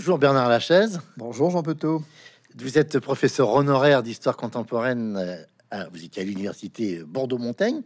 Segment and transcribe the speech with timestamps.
[0.00, 1.02] Bonjour Bernard Lachaise.
[1.18, 2.02] Bonjour Jean Petot.
[2.56, 5.18] Vous êtes professeur honoraire d'histoire contemporaine.
[5.74, 7.82] euh, vous étiez à l'université Bordeaux-Montaigne.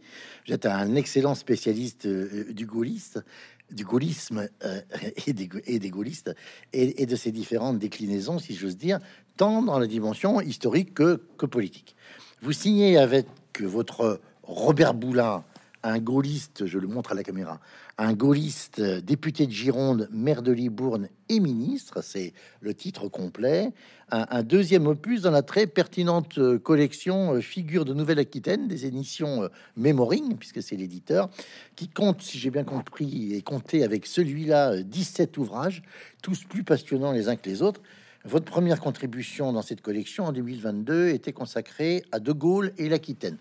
[0.47, 3.21] Vous êtes un excellent spécialiste euh, du gaulliste,
[3.69, 4.79] du gaullisme euh,
[5.27, 6.33] et, des, et des gaullistes
[6.71, 9.01] et, et de ses différentes déclinaisons, si j'ose dire,
[9.35, 11.97] tant dans la dimension historique que, que politique.
[12.41, 13.27] Vous signez avec
[13.59, 15.43] votre Robert Boulin,
[15.85, 17.59] un gaulliste, je le montre à la caméra,
[17.97, 23.71] un gaulliste euh, député de Gironde, maire de Libourne et ministre, c'est le titre complet,
[24.11, 29.49] un, deuxième opus dans la très pertinente euh, collection euh, Figures de Nouvelle-Aquitaine des éditions
[29.77, 31.29] Memoring, puisque c'est l'éditeur,
[31.75, 35.81] qui compte, si j'ai bien compris, et compté avec celui-là, euh, 17 ouvrages,
[36.21, 37.81] tous plus passionnants les uns que les autres.
[38.25, 43.37] Votre première contribution dans cette collection en 2022 était consacrée à De Gaulle et l'Aquitaine.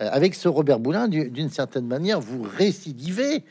[0.00, 3.44] Euh, avec ce Robert Boulin, du- d'une certaine manière, vous récidivez,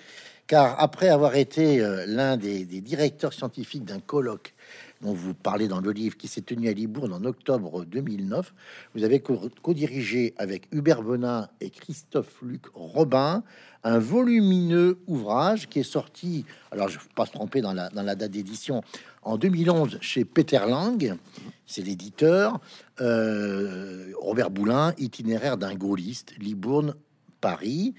[0.47, 4.53] car après avoir été euh, l'un des, directeurs scientifiques d'un colloque
[5.01, 8.53] dont vous parlez dans le livre qui s'est tenu à Libourne en octobre 2009,
[8.95, 13.43] vous avez co- co-dirigé avec Hubert Benin et Christophe Luc Robin
[13.83, 18.31] un volumineux ouvrage qui est sorti, alors je ne pas se tromper dans la date
[18.31, 18.81] d'édition,
[19.25, 21.17] en 2011 chez Peter Lang,
[21.65, 22.61] c'est l'éditeur,
[23.01, 26.95] euh, Robert Boulin, itinéraire d'un gaulliste, Libourne,
[27.41, 27.95] Paris,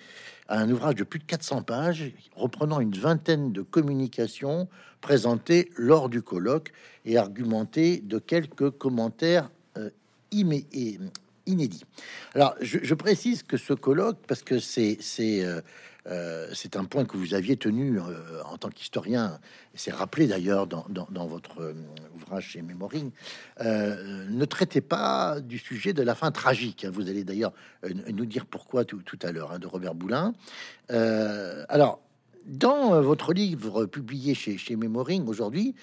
[0.48, 4.68] un ouvrage de plus de 400 pages reprenant une vingtaine de communications
[5.00, 6.72] présentées lors du colloque
[7.04, 9.90] et argumentées de quelques commentaires euh,
[10.32, 10.98] et-
[11.46, 11.84] inédits.
[12.34, 14.98] Alors, je, précise que ce colloque, parce que c'est
[16.08, 19.38] euh, c'est un point que vous aviez tenu euh, en tant qu'historien,
[19.74, 21.74] c'est rappelé d'ailleurs dans, votre euh,
[22.14, 22.62] ouvrage chez
[23.60, 26.84] euh, ne traitez pas du sujet de la fin tragique.
[26.84, 26.90] hein.
[26.92, 27.52] Vous allez d'ailleurs
[28.12, 30.34] nous dire pourquoi tout, à l'heure, hein, de Robert Boulin.
[30.88, 32.00] Alors,
[32.46, 35.74] dans euh, votre livre publié chez, chez Memoring aujourd'hui,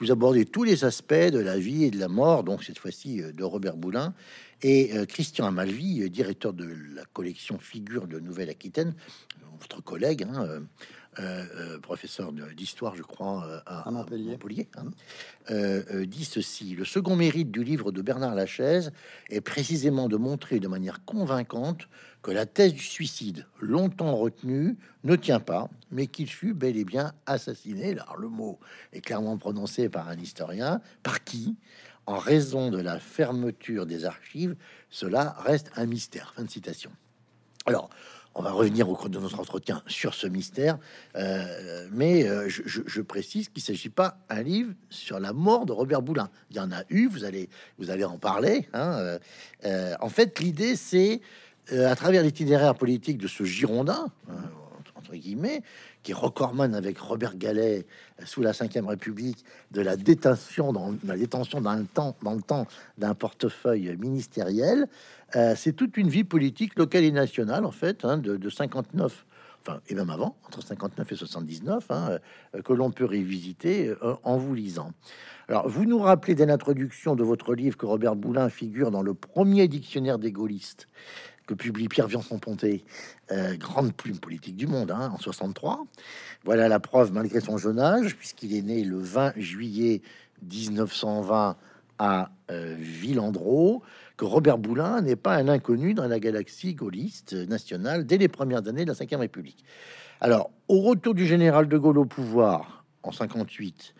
[0.00, 3.20] vous abordez tous les aspects de la vie et de la mort, donc cette fois-ci
[3.20, 4.14] euh, de Robert Boulin.
[4.62, 8.94] Et euh, Christian Amalvi, directeur de la collection Figures de Nouvelle-Aquitaine,
[9.58, 10.62] votre collègue, hein,
[11.18, 14.68] euh, euh, professeur d'histoire, je crois, euh, à, À Montpellier.
[14.76, 18.92] hein, dit ceci Le second mérite du livre de Bernard Lachaise
[19.28, 21.88] est précisément de montrer de manière convaincante
[22.22, 26.84] que la thèse du suicide, longtemps retenue, ne tient pas, mais qu'il fut bel et
[26.84, 27.92] bien assassiné.
[27.92, 28.58] Alors, le mot
[28.94, 30.80] est clairement prononcé par un historien.
[31.02, 31.56] Par qui?
[32.06, 34.56] En raison de la fermeture des archives,
[34.88, 36.32] cela reste un mystère.
[36.34, 36.90] Fin de citation.
[37.66, 37.90] Alors,
[38.34, 40.78] on va revenir au cours de notre entretien sur ce mystère,
[41.16, 45.72] euh, mais euh, je, précise qu'il ne s'agit pas un livre sur la mort de
[45.72, 46.30] Robert Boulin.
[46.50, 47.48] Il y en a eu, vous allez,
[48.04, 48.68] en parler.
[48.72, 49.18] hein,
[49.64, 51.20] euh, en fait, l'idée, c'est,
[51.70, 54.06] à travers l'itinéraire politique de ce Girondin,
[54.96, 55.62] entre guillemets,
[56.02, 57.86] qui recordman avec Robert Gallet
[58.20, 62.34] euh, sous la Ve République, de la détention dans la détention dans le temps, dans
[62.34, 62.66] le temps
[62.98, 64.88] d'un portefeuille ministériel.
[65.36, 69.24] Euh, c'est toute une vie politique locale et nationale, en fait, hein, de, de 59,
[69.62, 72.18] enfin, et même avant, entre 59 et 79, hein,
[72.54, 74.92] euh, que l'on peut révisiter en vous lisant.
[75.48, 79.12] Alors, vous nous rappelez dès l'introduction de votre livre que Robert Boulin figure dans le
[79.12, 80.86] premier dictionnaire des gaullistes
[81.46, 82.84] que publie Pierre Viançon-Ponté,
[83.30, 85.84] euh, grande plume politique du monde, hein, en 63.
[86.44, 90.02] Voilà la preuve, malgré son jeune âge, puisqu'il est né le 20 juillet
[90.42, 91.56] 1920
[91.98, 93.82] à euh, Villandreau,
[94.16, 98.66] que Robert Boulin n'est pas un inconnu dans la galaxie gaulliste nationale dès les premières
[98.66, 99.64] années de la Ve République.
[100.20, 103.94] Alors, au retour du général de Gaulle au pouvoir en 58,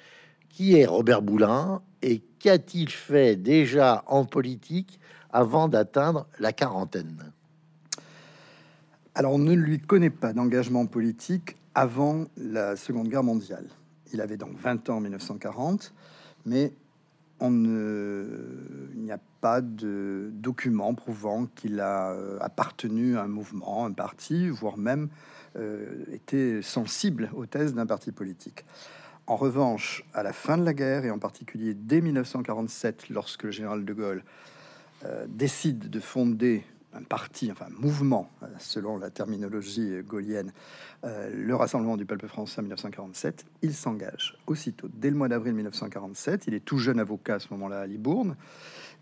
[0.48, 7.32] qui est Robert Boulin et qu'a-t-il fait déjà en politique avant d'atteindre la quarantaine?
[9.14, 13.66] Alors, on ne lui connaît pas d'engagement politique avant la Seconde Guerre mondiale.
[14.12, 15.92] Il avait donc 20 ans en 1940,
[16.46, 16.72] mais
[17.40, 18.24] on ne...
[18.94, 23.92] il n'y a pas de document prouvant qu'il a euh, appartenu à un mouvement, un
[23.92, 25.08] parti, voire même
[25.56, 28.64] euh, été sensible aux thèses d'un parti politique.
[29.32, 33.50] En revanche, à la fin de la guerre, et en particulier dès 1947, lorsque le
[33.50, 34.24] général de Gaulle
[35.06, 40.52] euh, décide de fonder un parti, enfin un mouvement, euh, selon la terminologie gaulienne,
[41.04, 45.54] euh, le Rassemblement du peuple français en 1947, il s'engage aussitôt, dès le mois d'avril
[45.54, 46.44] 1947.
[46.48, 48.36] Il est tout jeune avocat à ce moment-là à Libourne.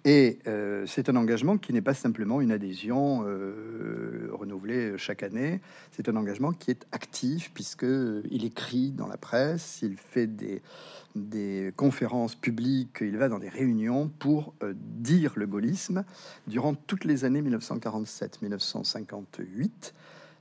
[0.07, 5.61] Et euh, c'est un engagement qui n'est pas simplement une adhésion euh, renouvelée chaque année.
[5.93, 10.63] C'est un engagement qui est actif puisque il écrit dans la presse, il fait des,
[11.17, 16.03] des conférences publiques, il va dans des réunions pour euh, dire le gaullisme
[16.47, 19.93] durant toutes les années 1947-1958,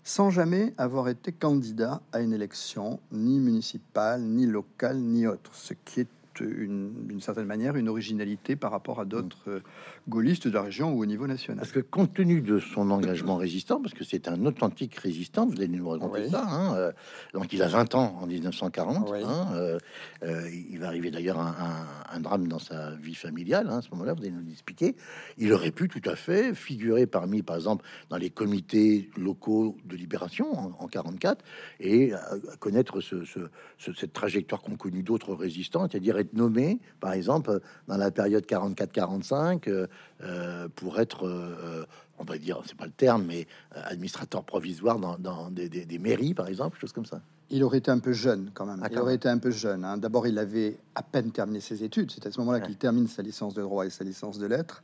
[0.05, 5.73] sans jamais avoir été candidat à une élection ni municipale, ni locale, ni autre, ce
[5.73, 6.07] qui est
[6.41, 9.59] une, d'une certaine manière une originalité par rapport à d'autres euh,
[10.07, 11.57] gaullistes de la région ou au niveau national.
[11.57, 15.57] Parce que compte tenu de son engagement résistant, parce que c'est un authentique résistant, vous
[15.57, 16.91] allez nous raconter ça, hein, euh,
[17.33, 19.77] donc il a 20 ans en 1940, hein, euh,
[20.23, 23.81] euh, il va arriver d'ailleurs un, un, un, drame dans sa vie familiale, hein, à
[23.81, 24.95] ce moment-là, vous allez nous expliquer,
[25.37, 29.95] il aurait pu tout à fait figurer parmi, par exemple, dans les comités locaux de
[29.95, 31.43] libération en, en 44,
[31.79, 32.11] et
[32.59, 33.39] connaître ce, ce,
[33.77, 38.45] ce, cette trajectoire qu'ont connu d'autres résistants, c'est-à-dire être nommé, par exemple, dans la période
[38.45, 39.87] 44-45, euh,
[40.23, 41.85] euh, pour être, euh,
[42.17, 45.99] on va dire, c'est pas le terme, mais administrateur provisoire dans, dans des, des, des,
[45.99, 47.21] mairies, par exemple, choses comme ça.
[47.51, 48.79] Il aurait été un peu jeune quand même.
[48.83, 49.83] Ah, il aurait été un peu jeune.
[49.83, 49.97] Hein.
[49.97, 52.11] D'abord, il avait à peine terminé ses études.
[52.11, 52.65] C'est à ce moment-là ouais.
[52.65, 54.83] qu'il termine sa licence de droit et sa licence de lettres.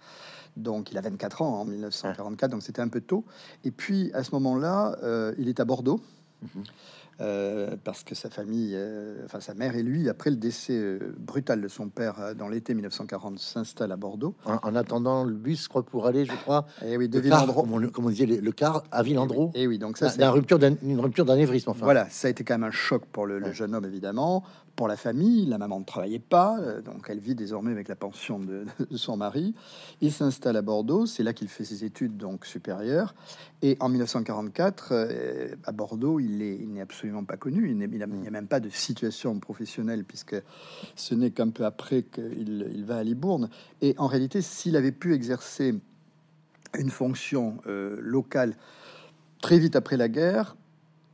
[0.57, 2.47] Donc, il a 24 ans en 1944, ouais.
[2.49, 3.25] donc c'était un peu tôt.
[3.63, 5.99] Et puis, à ce moment-là, euh, il est à Bordeaux.
[6.41, 6.63] Mm -hmm.
[7.21, 11.15] Euh, parce que sa famille, euh, enfin sa mère et lui, après le décès euh,
[11.17, 14.35] brutal de son père dans l'été 1940, s'installe à Bordeaux.
[14.43, 17.89] En, en, attendant le bus pour aller, je crois, et eh oui, de Villandreau, comme,
[17.91, 19.51] comme on disait, le, le car à Villandreau.
[19.55, 21.69] Et, et oui, donc ça, c'est une rupture d'anévrisme.
[21.69, 24.43] Enfin, voilà, ça a été quand même un choc pour le, jeune homme évidemment,
[24.75, 25.45] pour la famille.
[25.45, 29.15] La maman ne travaillait pas, donc elle vit désormais avec la pension de, de son
[29.15, 29.55] mari.
[30.01, 33.15] Il s'installe à Bordeaux, c'est là qu'il fait ses études donc supérieures.
[33.61, 34.93] Et en 1944,
[35.63, 37.69] à Bordeaux, il n'est il absolument pas connu.
[37.69, 40.35] Il n'y a, a, même pas de situation professionnelle puisque
[40.95, 43.49] ce n'est qu'un peu après qu'il il va à Libourne.
[43.81, 45.75] Et en réalité, s'il avait pu exercer
[46.77, 48.55] une fonction euh, locale
[49.41, 50.55] très vite après la guerre,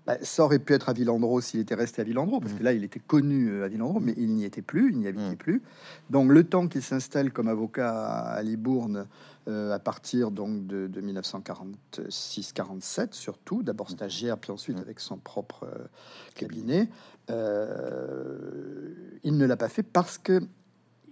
[0.08, 2.74] bah, ça aurait pu être à Villandreau s'il était resté à Villandreau, parce que là,
[2.74, 5.62] il était connu euh, à Villandreau, mais il n'y était plus, il n'y habitait plus.
[6.10, 9.06] Donc, le temps qu'il s'installe comme avocat à Libourne,
[9.48, 15.88] à partir donc de, de 1946-47, surtout, d'abord stagiaire, puis ensuite avec son propre euh,
[16.36, 16.90] cabinet,
[17.30, 18.94] euh,
[19.24, 20.42] il ne l'a pas fait parce que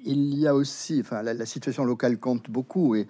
[0.06, 3.08] il y a aussi, enfin, la, la, situation locale compte beaucoup, et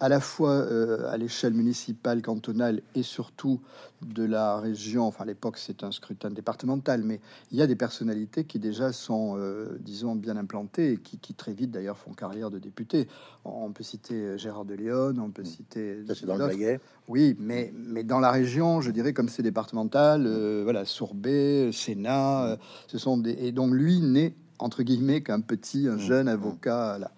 [0.00, 3.60] à la fois euh, à l'échelle municipale, cantonale, et surtout
[4.02, 5.06] de la région.
[5.06, 7.20] Enfin, à l'époque, c'est un scrutin départemental, mais
[7.52, 11.34] il y a des personnalités qui déjà sont, euh, disons, bien implantées et qui, qui
[11.34, 13.08] très vite, d'ailleurs, font carrière de député.
[13.44, 15.98] On peut citer Gérard de Léon, on peut citer.
[16.06, 16.78] Ça, c'est dans le.
[17.08, 22.46] Oui, mais, mais dans la région, je dirais, comme c'est départemental, euh, voilà, Sourbet, Sénat,
[22.46, 22.56] euh,
[22.86, 23.32] ce sont des.
[23.32, 26.28] Et donc, lui, né entre guillemets qu'un petit, un mmh, jeune mmh.
[26.28, 27.10] avocat là.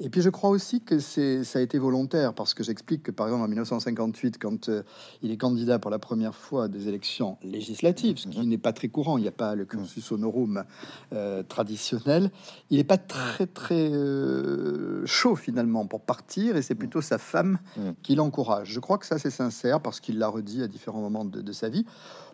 [0.00, 3.10] Et puis je crois aussi que c'est ça a été volontaire parce que j'explique que
[3.10, 4.82] par exemple en 1958, quand euh,
[5.22, 8.48] il est candidat pour la première fois à des élections législatives, ce qui mmh.
[8.48, 10.64] n'est pas très courant, il n'y a pas le cursus honorum
[11.12, 12.30] euh, traditionnel,
[12.70, 17.58] il n'est pas très très euh, chaud finalement pour partir et c'est plutôt sa femme
[18.02, 18.70] qui l'encourage.
[18.72, 21.52] Je crois que ça c'est sincère parce qu'il l'a redit à différents moments de, de
[21.52, 21.84] sa vie.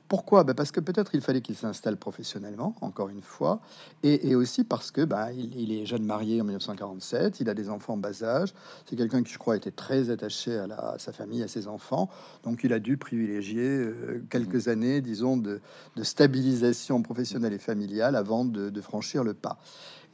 [0.08, 0.42] Pourquoi?
[0.42, 3.60] Ben Parce que peut-être il fallait qu'il s'installe professionnellement, encore une fois,
[4.02, 7.54] et, et aussi parce que ben, il, il, est jeune marié en 1947, il a
[7.54, 8.54] des enfants en bas âge,
[8.86, 11.68] c'est quelqu'un qui, je crois, était très attaché à, la, à, sa famille, à ses
[11.68, 12.08] enfants,
[12.42, 14.70] donc il a dû privilégier euh, quelques mmh.
[14.70, 15.60] années, disons, de,
[15.96, 19.58] de, stabilisation professionnelle et familiale avant de, de franchir le pas.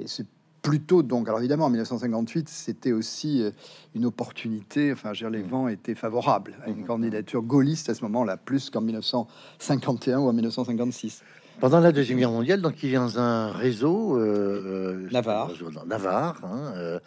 [0.01, 0.27] Et c'est
[0.65, 3.51] plutôt donc, alors évidemment, en 1958, c'était aussi euh,
[3.95, 4.93] une opportunité.
[4.93, 5.51] Enfin, je veux dire, les mmh.
[5.51, 6.87] vents étaient favorables à une mmh.
[6.87, 11.23] candidature gaulliste à ce moment-là, plus qu'en 1951 ou en 1956.
[11.61, 16.41] Pendant la Deuxième Guerre mondiale, donc il y a un réseau euh, Navarre, euh, Navarre,
[16.45, 16.99] hein, euh,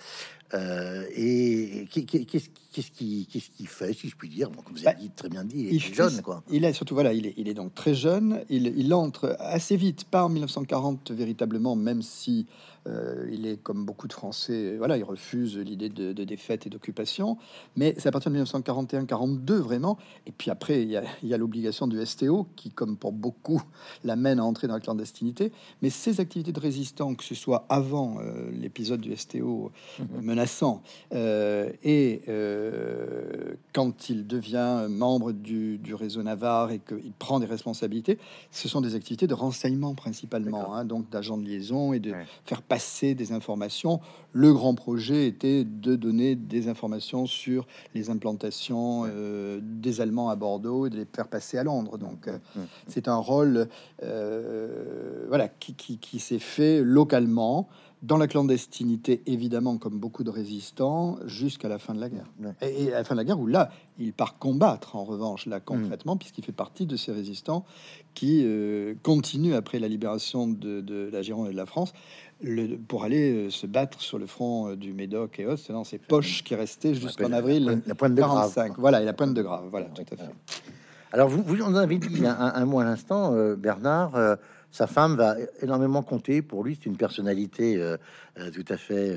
[0.53, 4.87] euh, et qu'est-ce qu'est-ce qui qu'est-ce qui fait, si je puis dire, bon, comme vous
[4.87, 6.43] avez bah, dit, très bien dit, il, il est jeune, quoi.
[6.49, 8.41] Il est surtout voilà, il est, il est donc très jeune.
[8.49, 12.47] Il, il entre assez vite, pas en 1940 véritablement, même si
[12.87, 16.69] euh, il est comme beaucoup de Français, voilà, il refuse l'idée de, de, défaite et
[16.69, 17.37] d'occupation.
[17.75, 19.97] Mais c'est à partir de 1941-42 vraiment.
[20.25, 23.61] Et puis après, il y a, a l'obligation du STO qui, comme pour beaucoup,
[24.03, 25.51] l'amène à entrer dans la clandestinité.
[25.81, 30.03] Mais ces activités de résistance, que ce soit avant euh, l'épisode du STO mmh.
[30.21, 30.81] menaçant
[31.13, 37.45] euh, et euh, quand il devient membre du, du réseau Navarre et qu'il prend des
[37.45, 38.17] responsabilités,
[38.51, 42.25] ce sont des activités de renseignement principalement, hein, donc d'agents de liaison et de ouais.
[42.45, 43.99] faire passer passer des informations.
[44.33, 47.65] Le grand projet était de donner des informations sur
[47.95, 51.97] les implantations euh, des Allemands à Bordeaux et de les faire passer à Londres.
[51.97, 52.37] Donc, euh,
[52.87, 53.67] c'est un rôle
[54.03, 57.67] euh, voilà, qui, qui, qui s'est fait localement
[58.03, 62.29] dans la clandestinité, évidemment, comme beaucoup de résistants, jusqu'à la fin de la guerre.
[62.39, 62.53] Ouais.
[62.61, 65.47] Et, et, à la fin de la guerre, où là, il part combattre, en revanche,
[65.47, 66.19] là, concrètement, mmh.
[66.19, 67.65] puisqu'il fait partie de ces résistants
[68.13, 71.93] qui euh, continuent, après la libération de, de, la Gironde et de la France,
[72.41, 75.61] le, pour aller euh, se battre sur le front euh, du Médoc et autres.
[75.65, 78.65] C'est dans ses poches qui restaient jusqu'en avril la pointe de 45.
[78.67, 78.75] Grave.
[78.79, 79.65] Voilà, et la pointe de grave.
[79.69, 80.31] Voilà, tout à fait.
[81.11, 84.15] Alors, vous, vous en avez dit un, un, mot à l'instant, euh, Bernard.
[84.15, 84.35] Euh,
[84.71, 86.75] sa femme va énormément compter pour lui.
[86.77, 87.97] C'est une personnalité euh,
[88.53, 89.15] tout à fait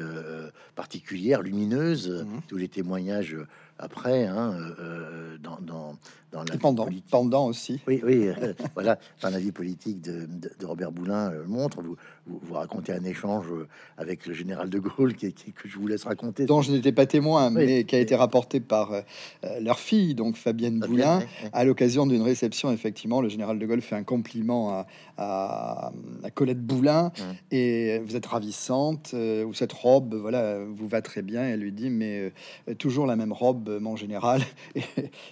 [0.76, 2.08] particulière, lumineuse.
[2.08, 2.40] Mhm.
[2.48, 3.36] Tous les témoignages
[3.78, 5.96] après, hein, euh, dans, dans,
[6.32, 7.06] dans la pendant, politique.
[7.10, 7.80] pendant aussi.
[7.86, 11.82] Oui, oui, euh, voilà, dans la vie politique de, de- de Robert Boulin euh, montre.
[11.82, 11.96] Vous,
[12.26, 13.66] vous, vous racontez un échange euh,
[13.98, 16.44] avec le général de Gaulle qui, qui- que je vous laisse raconter.
[16.46, 17.64] dont je n'étais pas témoin, Oui.
[17.66, 19.00] mais qui a été rapporté par euh,
[19.44, 21.20] euh, leur fille, donc Fabienne Boulin,
[21.52, 22.70] à l'occasion d'une réception.
[22.72, 24.86] Effectivement, le général de Gaulle fait un compliment à,
[25.18, 27.22] à- à Colette Boulin Mm.
[27.54, 31.42] et vous êtes ravissante, euh, ou cette robe, voilà, vous va très bien.
[31.42, 32.32] Elle lui dit, mais
[32.68, 34.42] euh, toujours la même robe, mon général.
[34.76, 34.84] Et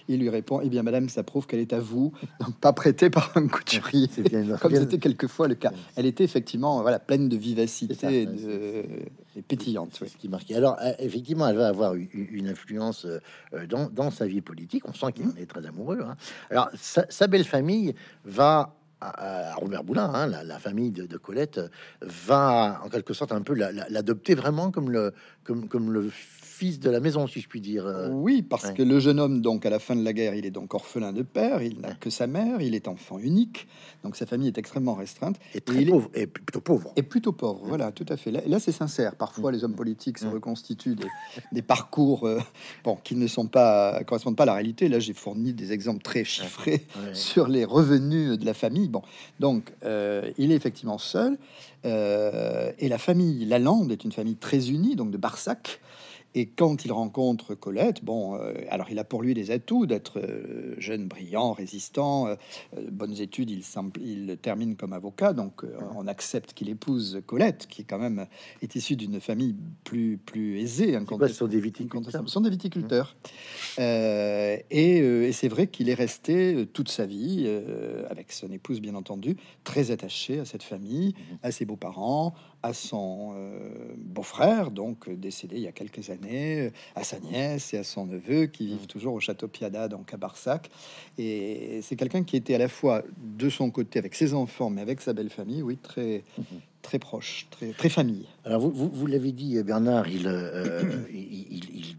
[0.07, 3.09] il lui répond, eh bien, madame, ça prouve qu'elle est à vous, donc pas prêtée
[3.09, 4.07] par un couturier.
[4.29, 5.71] Bien, Comme c'était quelquefois le cas.
[5.95, 9.91] Elle était effectivement voilà, pleine de ça, vivacité et, pétillante.
[9.93, 10.09] C'est oui.
[10.09, 10.55] ce qui marquait.
[10.55, 13.19] Alors, euh, effectivement, elle va avoir une influence euh,
[13.53, 14.83] euh, dans, dans sa vie politique.
[14.87, 16.01] On sent qu'il en est très amoureux.
[16.03, 16.15] hein.
[16.49, 17.93] Alors, sa, sa belle famille
[18.25, 21.61] va à, Robert Boulin, hein, la, la famille de, de Colette,
[22.01, 25.13] va en quelque sorte un peu la- la- l'adopter vraiment comme le,
[25.45, 26.09] comme, comme le
[26.59, 27.85] fils de la maison, si je puis dire.
[28.11, 28.73] Oui, parce ouais.
[28.73, 31.13] que le jeune homme, donc à la fin de la guerre, il est donc orphelin
[31.13, 31.93] de père, il n'a Ouais.
[31.99, 33.67] que sa mère, il est enfant unique,
[34.03, 36.91] donc sa famille est extrêmement restreinte Et très il est- pauvre, et plutôt pauvre.
[36.97, 37.61] et plutôt pauvre.
[37.63, 38.31] Voilà, tout à fait.
[38.31, 39.15] Là, là, c'est sincère.
[39.15, 40.33] Parfois, les hommes politiques se Mm.
[40.33, 41.07] reconstituent des,
[41.53, 42.39] des parcours euh,
[42.83, 44.89] bon, qui ne sont pas correspondent pas à la réalité.
[44.89, 48.89] Là, j'ai fourni des exemples très chiffrés sur les revenus de la famille.
[48.89, 49.01] Bon,
[49.39, 51.37] donc euh, il est effectivement seul.
[51.85, 55.79] euh, et la famille Lalande est une famille très unie, donc de Barsac.
[56.35, 60.19] Et quand il rencontre Colette, bon, euh, alors il a pour lui des atouts d'être
[60.19, 62.35] euh, jeune, brillant, résistant, euh,
[62.91, 63.49] bonnes études.
[63.49, 65.63] Il, semble- il termine comme avocat, donc
[65.95, 68.27] on accepte qu'il épouse Colette, qui quand même
[68.61, 70.97] est issue d'une famille plus plus aisée.
[71.27, 72.27] Ce sont des viticulteurs Incontestable.
[72.27, 73.15] Ce sont des viticulteurs.
[73.79, 77.47] Euh, et et c'est vrai qu'il est resté toute sa vie,
[78.09, 83.33] avec son épouse bien entendu, très attaché à cette famille, à ses beaux-parents, à son
[83.35, 87.83] euh, beau-frère, donc euh, décédé il y a quelques années, à sa nièce et à
[87.83, 90.69] son neveu qui vivent toujours au château Piada, donc à Barsac.
[91.17, 94.81] Et c'est quelqu'un qui était à la fois de son côté avec ses enfants, mais
[94.81, 96.23] avec sa belle famille, oui, très
[96.81, 98.25] très proche, très très famille.
[98.45, 101.17] Alors, vous, vous, vous l'avez dit, Bernard, il, euh, il,
[101.51, 101.97] il- il-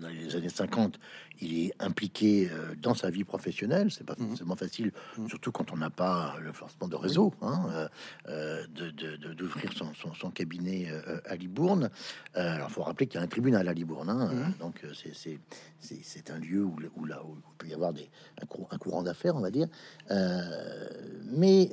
[0.00, 0.98] dans les années 50,
[1.40, 3.90] il est impliqué euh, dans sa vie professionnelle.
[3.90, 4.28] C'est pas Mhm.
[4.28, 5.28] forcément facile, Mhm.
[5.28, 7.88] surtout quand on n'a pas le forcément de réseau, hein, euh,
[8.28, 10.88] euh, de- de- de- d'ouvrir son, son- son cabinet
[11.26, 11.90] à Libourne.
[12.36, 16.30] Euh, alors, faut rappeler qu'il y a un tribunal à Libourne, hein, euh, donc c'est-
[16.30, 18.08] un lieu où, là, où il peut y avoir des,
[18.42, 19.68] un, cour- un courant d'affaires, on va dire.
[20.10, 20.88] Euh,
[21.30, 21.70] mais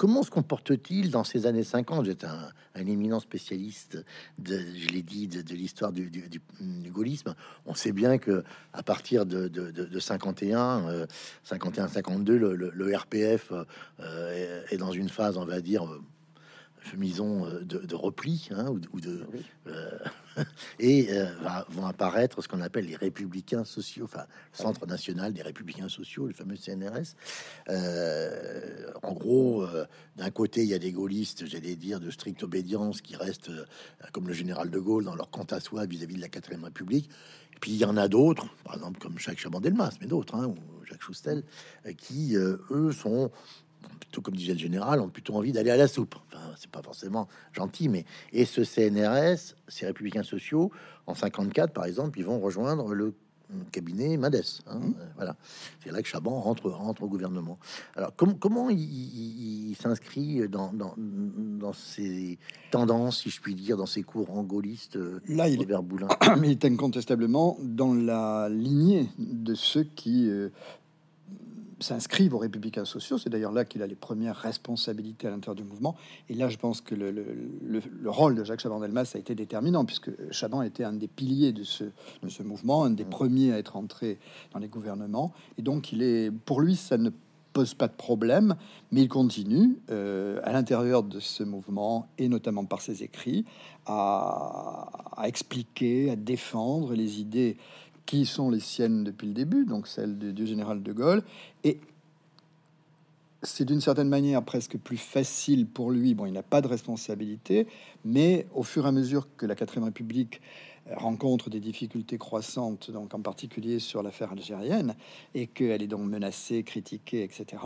[0.00, 4.02] Comment se comporte-t-il dans ces années 50 Vous êtes un, un éminent spécialiste,
[4.38, 7.34] de, je l'ai dit, de, de l'histoire du, du- du- du gaullisme.
[7.66, 8.42] On sait bien que
[8.72, 11.06] à partir de, de, de- de 51, euh,
[11.46, 13.52] 51-52, le, le- le RPF
[13.98, 16.00] euh, est, est dans une phase, on va dire, euh,
[16.82, 19.26] chemisons euh, de, repli, hein, ou, de- ou de,
[19.66, 19.98] euh,
[20.78, 21.26] et euh,
[21.70, 26.32] vont apparaître ce qu'on appelle les républicains sociaux, enfin, Centre national des républicains sociaux, le
[26.32, 27.14] fameux CNRS.
[27.68, 32.42] Euh, en gros, euh, d'un côté, il y a des gaullistes, j'allais dire, de stricte
[32.42, 33.50] obédience qui restent
[34.12, 37.10] comme le général de Gaulle dans leur compte à soi vis-à-vis de la quatrième République.
[37.54, 40.46] Et puis il y en a d'autres, par exemple comme Jacques Chaban-Delmas, mais d'autres, hein,
[40.46, 41.44] ou Jacques Choustel,
[41.98, 43.30] qui eux sont
[44.00, 46.14] plutôt comme disait le général, ont plutôt envie d'aller à la soupe.
[46.28, 50.70] Enfin, c'est pas forcément gentil, mais et ce CNRS, ces républicains sociaux,
[51.06, 53.14] en 54 par exemple, ils vont rejoindre le
[53.72, 54.36] cabinet Mendes.
[54.68, 55.34] hein, euh, voilà,
[55.82, 57.58] c'est là que Chaban rentre, rentre au gouvernement.
[57.96, 62.38] Alors, com- comment il, il- il s'inscrit dans, dans, dans ces
[62.70, 66.06] tendances, si je puis dire, dans ces courants gaullistes euh, Là, il est Robert Boulin
[66.38, 70.50] mais il est incontestablement dans la lignée de ceux qui euh,
[71.80, 73.18] s'inscrivent aux républicains sociaux.
[73.18, 75.96] C'est d'ailleurs là qu'il a les premières responsabilités à l'intérieur du mouvement.
[76.28, 77.24] Et là, je pense que le, le-
[77.62, 81.52] le- le rôle de Jacques Chaban-Delmas a été déterminant, puisque Chaban était un des piliers
[81.52, 81.84] de ce,
[82.22, 84.18] de ce mouvement, un des premiers à être entré
[84.52, 85.32] dans les gouvernements.
[85.58, 87.10] Et donc, il est, pour lui, ça ne
[87.52, 88.54] pose pas de problème,
[88.92, 93.44] mais il continue euh, à l'intérieur de ce mouvement, et notamment par ses écrits,
[93.86, 97.56] à, à expliquer, à défendre les idées
[98.06, 101.22] qui sont les siennes depuis le début, donc celles du, général de Gaulle.
[101.64, 101.78] Et
[103.42, 106.14] c'est d'une certaine manière presque plus facile pour lui.
[106.14, 107.66] Bon, il n'a pas de responsabilité,
[108.04, 110.40] mais au fur et à mesure que la quatrième République
[110.96, 114.94] rencontre des difficultés croissantes, donc en particulier sur l'affaire algérienne,
[115.34, 117.62] et qu'elle est donc menacée, critiquée, etc.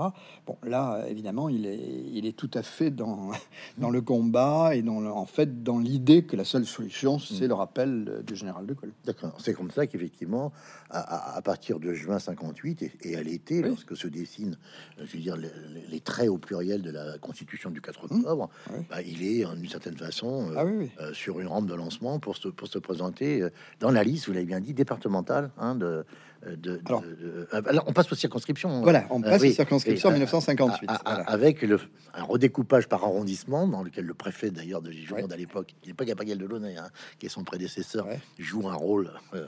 [0.46, 1.78] Bon, là, évidemment, il est,
[2.12, 3.30] il est tout à fait dans,
[3.78, 7.46] dans le combat et dans le- en fait dans l'idée que la seule solution, c'est
[7.46, 8.92] le rappel euh, du général de Gaulle.
[9.04, 9.34] D'accord.
[9.38, 10.52] C'est comme ça qu'effectivement,
[10.90, 13.68] à, partir de juin 58 et, et à l'été, Oui.
[13.70, 14.58] lorsque se dessinent,
[15.00, 18.16] euh, je veux dire, les, traits au pluriel de la Constitution du 4 Mmh.
[18.18, 18.84] octobre, Oui.
[18.90, 20.90] bah, il est en une certaine façon façon Ah oui.
[21.00, 23.03] euh, sur une rampe de lancement pour se, pour se présenter
[23.42, 26.04] euh, dans la liste, vous l'avez bien dit, départementale hein, de,
[26.46, 28.82] de, de- Alors- de- euh, alors, on passe aux circonscriptions.
[28.82, 30.88] Voilà, on Euh, passe oui, aux circonscriptions en oui, 1958.
[30.90, 31.30] à- à- voilà.
[31.30, 31.80] avec le,
[32.14, 35.32] un redécoupage par arrondissement dans lequel le préfet d'ailleurs de Gironde Ouais.
[35.32, 38.20] à l'époque, qui n'est pas Gabriel Delaunay, hein, qui est son prédécesseur, Ouais.
[38.38, 39.46] joue un rôle euh,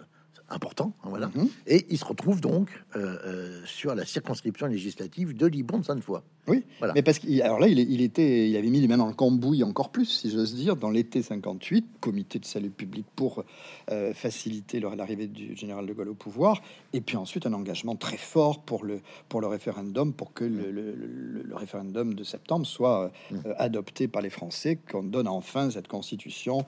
[0.49, 0.93] important.
[1.03, 1.29] hein, voilà.
[1.35, 1.49] Mhm.
[1.67, 6.21] Et il se retrouve donc euh, euh, sur la circonscription législative de Libourne-Sainte-Foy.
[6.49, 6.95] Oui, Voilà.
[6.95, 9.65] mais parce qu'il alors là, il, était, il avait mis les mains dans le cambouis
[9.65, 13.43] encore plus, si j'ose dire, dans l'été 58, comité de salut public pour
[13.91, 16.63] euh, faciliter l'arrivée du général de Gaulle au pouvoir,
[16.93, 20.71] et puis ensuite un engagement très fort pour le pour le référendum, pour que le,
[20.71, 23.37] le- le- le référendum de septembre soit Mm.
[23.59, 26.65] adopté par les Français, qu'on donne enfin cette constitution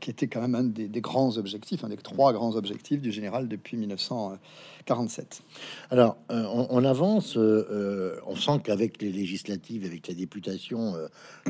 [0.00, 3.09] qui était quand même un des, des grands objectifs, un des trois grands objectifs du
[3.10, 5.42] général depuis 1947.
[5.90, 10.94] Alors, euh, on, on avance, euh, euh, on sent qu'avec les législatives, avec la députation,
[10.96, 11.08] euh,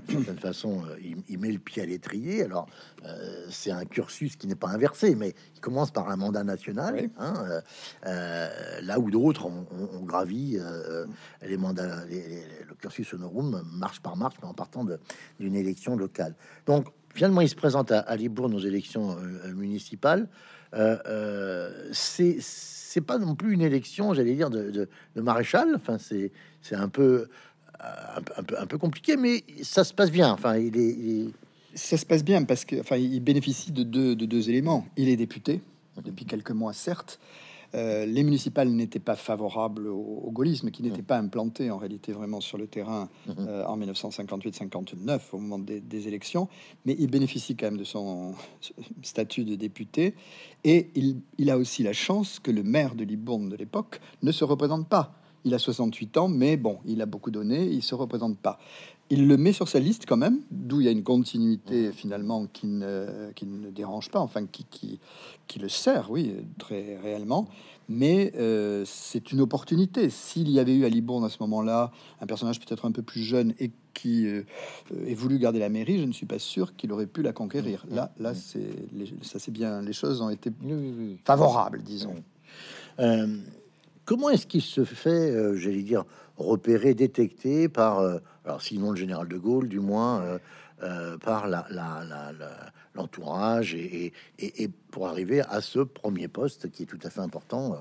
[0.09, 2.43] d'une certaine façon, il, il met le pied à l'étrier.
[2.43, 2.67] Alors,
[3.49, 7.11] c'est un cursus qui n'est pas inversé, mais il commence par un mandat national, Oui.
[7.19, 7.63] hein,
[8.83, 9.67] là où d'autres ont,
[10.21, 11.07] euh,
[11.43, 14.85] les mandats, les- les- le cursus honorum, marche par marche, mais en partant
[15.39, 16.35] d'une élection locale.
[16.67, 19.17] Donc, finalement, il se présente à, à Libourne aux élections
[19.55, 20.29] municipales.
[20.75, 25.73] Euh, euh, c'est c'est pas non plus une élection, j'allais dire, de, de- de maréchal.
[25.77, 27.29] Enfin, c'est c'est un peu,
[27.83, 27.85] euh,
[28.17, 30.31] un peu un peu un peu compliqué, mais ça se passe bien.
[30.33, 31.31] Enfin, il est, il est-
[31.75, 34.87] Ça se passe bien parce que, enfin, il bénéficie de deux, de deux éléments.
[34.97, 35.61] Il est député
[36.05, 37.21] depuis quelques mois, certes.
[37.75, 42.13] Euh, les municipales n'étaient pas favorables au, au gaullisme, qui n'était pas implanté en réalité
[42.13, 43.35] vraiment sur le terrain Mhm.
[43.49, 46.49] euh, en 1958-59 au moment des, des élections,
[46.85, 48.35] mais il bénéficie quand même de son
[49.03, 50.15] statut de député
[50.65, 54.33] et il, il a aussi la chance que le maire de Libourne de l'époque ne
[54.33, 55.15] se représente pas.
[55.45, 58.59] Il a 68 ans, mais bon, il a beaucoup donné, il se représente pas.
[59.13, 62.47] Il le met sur sa liste quand même, d'où il y a une continuité finalement
[62.47, 65.01] qui ne, qui ne dérange pas, enfin qui, qui,
[65.49, 67.49] qui le sert, oui, très réellement.
[67.89, 70.11] Mais euh, c'est une opportunité.
[70.11, 73.23] S'il y avait eu à Libourne à ce moment-là un personnage peut-être un peu plus
[73.23, 74.45] jeune et qui euh,
[75.05, 77.85] ait voulu garder la mairie, je ne suis pas sûr qu'il aurait pu la conquérir.
[77.91, 78.61] Là, là, c'est
[78.93, 79.83] les- ça c'est bien.
[79.83, 80.53] Les choses ont été
[81.25, 82.15] favorables, disons.
[83.01, 83.27] Euh,
[84.05, 86.05] comment est-ce qu'il se fait, euh, j'allais dire,
[86.37, 88.01] repérer, détecter par,
[88.45, 90.39] alors sinon le général de Gaulle, du moins, euh,
[90.83, 91.47] euh, par
[92.95, 97.75] l'entourage et, et- pour arriver à ce premier poste qui est tout à fait important.
[97.75, 97.77] euh,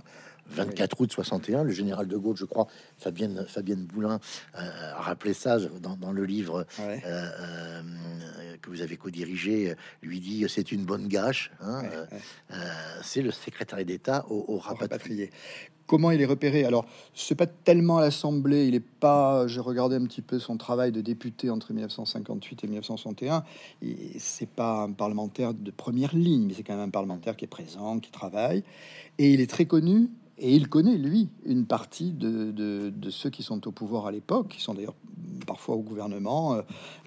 [0.51, 2.65] 24 août 61, le général de Gaulle, je crois,
[2.99, 4.19] Fabienne, Fabienne Boulin
[4.55, 7.01] euh, a rappelé ça dans, dans le livre Ouais.
[7.05, 7.81] euh, euh,
[8.61, 11.51] que vous avez co-dirigé, lui dit c'est une bonne gâche.
[11.61, 12.57] hein, Ouais, euh, ouais.
[13.03, 15.31] c'est le secrétaire d'État au, au rapatrié.
[15.87, 16.65] Comment il est repéré?
[16.65, 16.85] Alors,
[17.15, 18.67] c'est pas tellement à l'Assemblée.
[18.67, 19.47] Il est pas.
[19.47, 23.43] J'ai regardé un petit peu son travail de député entre 1958 et 1961.
[23.81, 27.45] Et c'est pas un parlementaire de première ligne, mais c'est quand même un parlementaire qui
[27.45, 28.63] est présent, qui travaille,
[29.17, 30.09] et il est très connu.
[30.41, 34.11] Et il connaît, lui, une partie de, de- de ceux qui sont au pouvoir à
[34.11, 34.95] l'époque, qui sont d'ailleurs
[35.47, 36.53] parfois au gouvernement.
[36.55, 36.61] euh,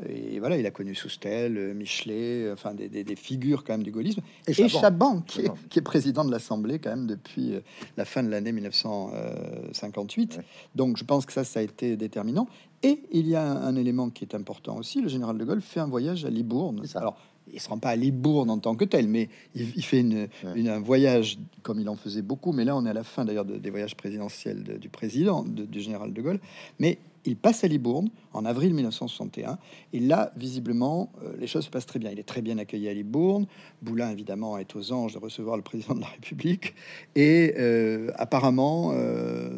[0.08, 3.74] Et voilà, il a connu Soustel, euh, Michelet, euh, enfin des, des- des figures quand
[3.74, 4.20] même du gaullisme.
[4.46, 4.80] Et Et Chaban.
[4.80, 5.58] Chaban, qui est, Chaban.
[5.70, 7.54] qui est président de l'Assemblée quand même depuis
[7.96, 10.36] la fin de l'année 1958.
[10.38, 10.44] Ouais.
[10.74, 12.48] Donc je pense que ça, ça a été déterminant.
[12.82, 15.00] Et il y a un, un élément qui est important aussi.
[15.00, 16.82] Le général de Gaulle fait un voyage à Libourne.
[16.94, 17.16] Alors,
[17.52, 20.28] il se rend pas à Libourne en tant que tel, mais il, il fait une,
[20.54, 22.52] une- un voyage comme il en faisait beaucoup.
[22.52, 25.42] Mais là, on est à la fin d'ailleurs de- des voyages présidentiels de- du président,
[25.44, 26.40] de- du général de Gaulle.
[26.78, 29.58] Mais il passe à Libourne en avril 1961.
[29.92, 32.10] Et là, visiblement, euh, les choses se passent très bien.
[32.10, 33.46] Il est très bien accueilli à Libourne.
[33.80, 36.74] Boulin, évidemment, est aux anges de recevoir le président de la République.
[37.14, 39.50] Et euh, apparemment, euh,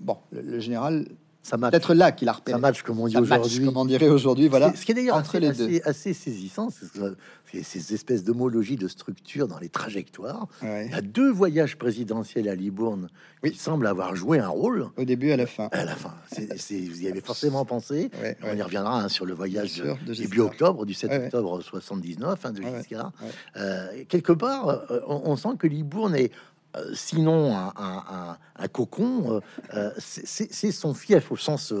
[0.00, 1.06] bon, le, le général,
[1.44, 2.54] Ça match, peut-être là qu'il a repéré.
[2.56, 3.64] ça match comme on dit aujourd'hui.
[3.66, 4.74] comme on dirait aujourd'hui, voilà.
[4.74, 9.58] Ce qui est d'ailleurs assez, assez, assez saisissant, c'est ces espèces d'homologie de structure dans
[9.60, 10.48] les trajectoires.
[10.62, 10.86] Ouais.
[10.86, 13.08] Il y a deux voyages présidentiels à Libourne
[13.44, 13.52] Oui.
[13.52, 15.68] qui semblent avoir joué un rôle Au début, à la fin.
[15.70, 16.14] à la fin.
[16.32, 18.10] C'est- vous y avez forcément pensé.
[18.22, 18.56] Ouais, On ouais.
[18.56, 21.24] y reviendra hein, sur le voyage sûr, de, de début octobre, du 7 Ouais, ouais.
[21.26, 22.62] octobre 79 hein, de.
[22.62, 23.12] Giscard.
[23.56, 26.32] Euh, quelque part, euh, on, on sent que Libourne est,
[26.76, 29.40] euh, sinon un, un- un- un cocon, euh,
[29.74, 31.72] euh, c'est- son fief au sens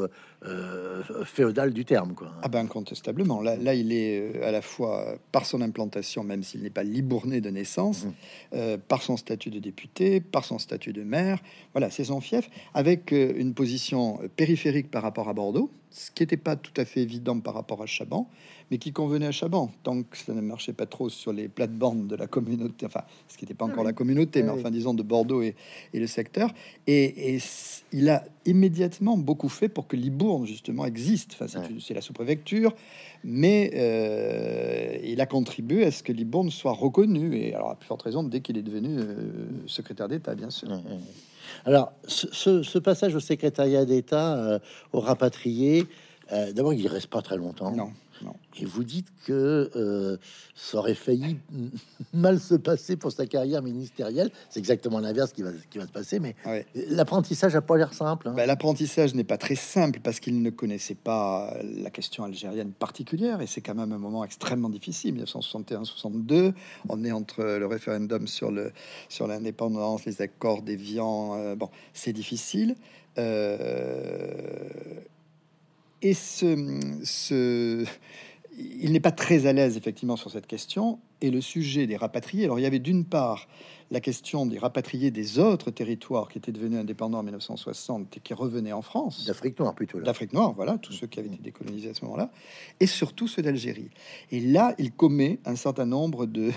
[0.46, 2.14] euh, féodal du terme.
[2.14, 2.30] Quoi.
[2.42, 3.40] Ah ben incontestablement.
[3.40, 7.40] Là, là, il est à la fois par son implantation, même s'il n'est pas libournais
[7.40, 8.06] de naissance,
[8.54, 11.38] euh, par son statut de député, par son statut de maire.
[11.72, 15.70] Voilà, c'est son fief, avec une position périphérique par rapport à Bordeaux.
[15.90, 18.28] ce qui n'était pas tout à fait évident par rapport à Chaban,
[18.70, 22.06] mais qui convenait à Chaban, tant que ça ne marchait pas trop sur les plates-bandes
[22.06, 25.02] de la communauté, enfin, ce qui n'était pas encore la communauté, mais enfin, disons, de
[25.02, 25.54] Bordeaux et,
[25.92, 26.52] le secteur.
[26.86, 27.38] Et,
[27.92, 31.36] il a immédiatement beaucoup fait pour que Libourne, justement, existe.
[31.40, 32.74] Enfin, c'est la sous-préfecture,
[33.22, 37.36] mais euh, il a contribué à ce que Libourne soit reconnu.
[37.36, 39.06] Et alors, à plus forte raison, dès qu'il est devenu euh,
[39.66, 40.68] secrétaire d'État, bien sûr.
[41.64, 44.58] Alors, ce, passage au secrétariat d'État, euh,
[44.92, 45.84] au rapatrié,
[46.52, 47.70] d'abord, il reste pas très longtemps.
[47.70, 47.92] Non.
[48.60, 50.16] Et vous dites que euh,
[50.54, 51.38] ça aurait failli
[52.14, 54.30] mal se passer pour sa carrière ministérielle.
[54.50, 56.20] C'est exactement l'inverse qui va, qui va se passer.
[56.20, 56.34] Mais
[56.74, 58.28] l'apprentissage n'a pas l'air simple.
[58.28, 58.34] Hein.
[58.36, 63.40] Bah, l'apprentissage n'est pas très simple parce qu'il ne connaissait pas la question algérienne particulière.
[63.40, 65.24] Et c'est quand même un moment extrêmement difficile.
[65.24, 66.52] 1961-62,
[66.88, 68.72] on est entre le référendum sur le
[69.08, 71.34] sur l'indépendance, les accords d'Évian.
[71.34, 72.76] Euh, bon, c'est difficile.
[73.18, 74.68] Euh,
[76.12, 77.86] ce, ce,
[78.58, 80.98] il n'est pas très à l'aise effectivement sur cette question.
[81.22, 83.48] Et le sujet des rapatriés, alors il y avait d'une part
[83.94, 88.34] la question des rapatriés des autres territoires qui étaient devenus indépendants en 1960 et qui
[88.34, 89.24] revenaient en France.
[89.24, 90.00] D'Afrique noire plutôt.
[90.00, 92.30] D'Afrique noire, voilà, tous ceux qui avaient été décolonisés à ce moment-là.
[92.80, 93.90] Et surtout ceux d'Algérie.
[94.32, 96.50] Et là, il commet un certain nombre de,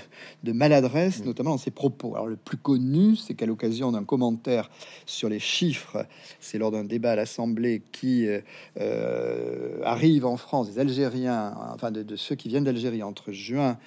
[0.43, 2.15] de maladresses, notamment dans ses propos.
[2.15, 4.71] Alors le plus connu, c'est qu'à l'occasion d'un commentaire
[5.06, 6.08] sur les chiffres,
[6.39, 8.41] c'est lors d'un débat à l'Assemblée qui euh,
[8.80, 13.78] euh, arrive en France, des Algériens, enfin de, ceux qui viennent d'Algérie entre juin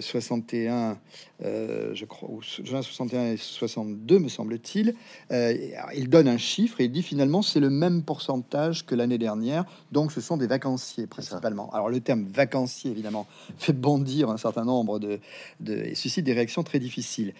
[0.00, 0.98] 61,
[1.44, 4.94] euh, je crois, ou juin 61 et 62, me semble-t-il.
[5.30, 5.54] Euh,
[5.94, 9.64] il donne un chiffre et il dit finalement c'est le même pourcentage que l'année dernière.
[9.92, 11.70] Donc ce sont des vacanciers principalement.
[11.72, 13.26] Alors le terme vacancier évidemment
[13.58, 15.20] fait bondir un certain nombre de,
[15.60, 17.32] de et suscite des réactions très difficiles.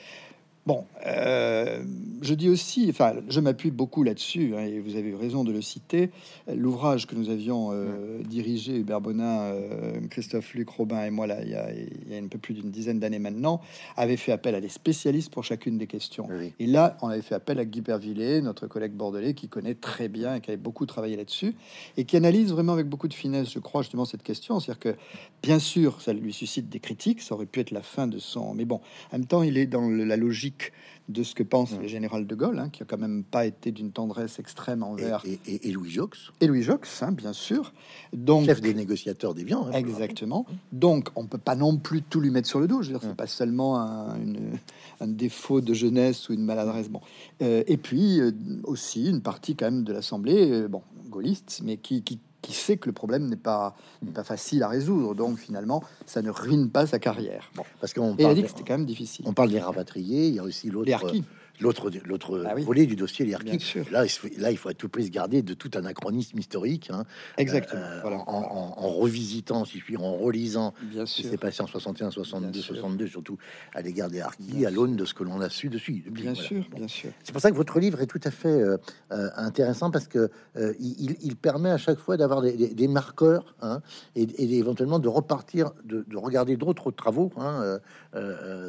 [0.69, 1.83] Bon, euh,
[2.21, 5.63] je dis aussi, enfin, je m'appuie beaucoup là-dessus, hein, et vous avez raison de le
[5.63, 6.11] citer.
[6.47, 11.39] L'ouvrage que nous avions euh, dirigé, Hubert Bonin, euh, Christophe Luc, Robin et moi, là,
[11.43, 13.63] il y a, il y a un peu plus d'une dizaine d'années maintenant,
[13.97, 16.29] avait fait appel à des spécialistes pour chacune des questions.
[16.59, 20.09] Et là, on avait fait appel à Guy Pervillet, notre collègue bordelais, qui connaît très
[20.09, 21.55] bien et qui avait beaucoup travaillé là-dessus,
[21.97, 24.61] et qui analyse vraiment avec beaucoup de finesse, je crois, justement, cette question.
[24.61, 24.97] C'est-à-dire que,
[25.43, 28.53] bien sûr, ça lui suscite des critiques, ça aurait pu être la fin de son...
[28.53, 30.58] Mais bon, en même temps, il est dans la logique
[31.09, 31.83] de ce que pense mm.
[31.83, 35.25] le général de Gaulle, hein, qui a quand même pas été d'une tendresse extrême envers
[35.47, 36.33] et, Louis Jox.
[36.41, 37.73] Et Louis Jox, hein, bien sûr.
[38.13, 39.67] Donc chef des négociateurs des biens.
[39.67, 40.45] Hein, exactement.
[40.73, 42.83] Donc on peut pas non plus tout lui mettre sur le dos.
[42.83, 43.17] Je veux dire, c'est mm.
[43.17, 46.89] pas seulement un, défaut de jeunesse ou une maladresse.
[46.91, 47.01] Bon.
[47.41, 48.33] Euh, et puis euh,
[48.65, 52.19] aussi une partie quand même de l'Assemblée, euh, bon, gaulliste, mais qui, qui
[52.49, 53.77] qui sait que le problème n'est pas,
[54.15, 55.15] pas facile à résoudre.
[55.15, 57.51] Donc finalement, ça ne ruine pas sa carrière.
[57.55, 57.63] Bon.
[57.79, 59.27] Parce qu'on a dit que c'était quand même difficile.
[59.29, 60.91] On parle des rapatriés, il y a aussi l'autre
[61.61, 63.39] l'autre l'autre ah volet du dossier les
[63.91, 64.05] Là,
[64.39, 66.91] là, il faut être tout pris garder de tout anachronisme historique.
[66.93, 67.05] Hein,
[67.37, 67.81] Exactement.
[67.81, 72.61] Euh, en, revisitant, si je puis, en relisant ce qui s'est passé en 61, 62,
[72.61, 73.39] 62, surtout
[73.75, 76.05] à l'égard des harkis, à l'aune de ce que l'on a su dessus.
[76.11, 77.11] bien sûr, bien sûr.
[77.23, 78.77] C'est pour ça que votre livre est tout à fait euh,
[79.13, 80.31] euh, intéressant parce que
[80.81, 83.81] il, permet à chaque fois d'avoir des, marqueurs hein,
[84.17, 84.27] et,
[84.59, 87.31] éventuellement de repartir, de, regarder d'autres travaux.
[87.37, 87.79] Hein,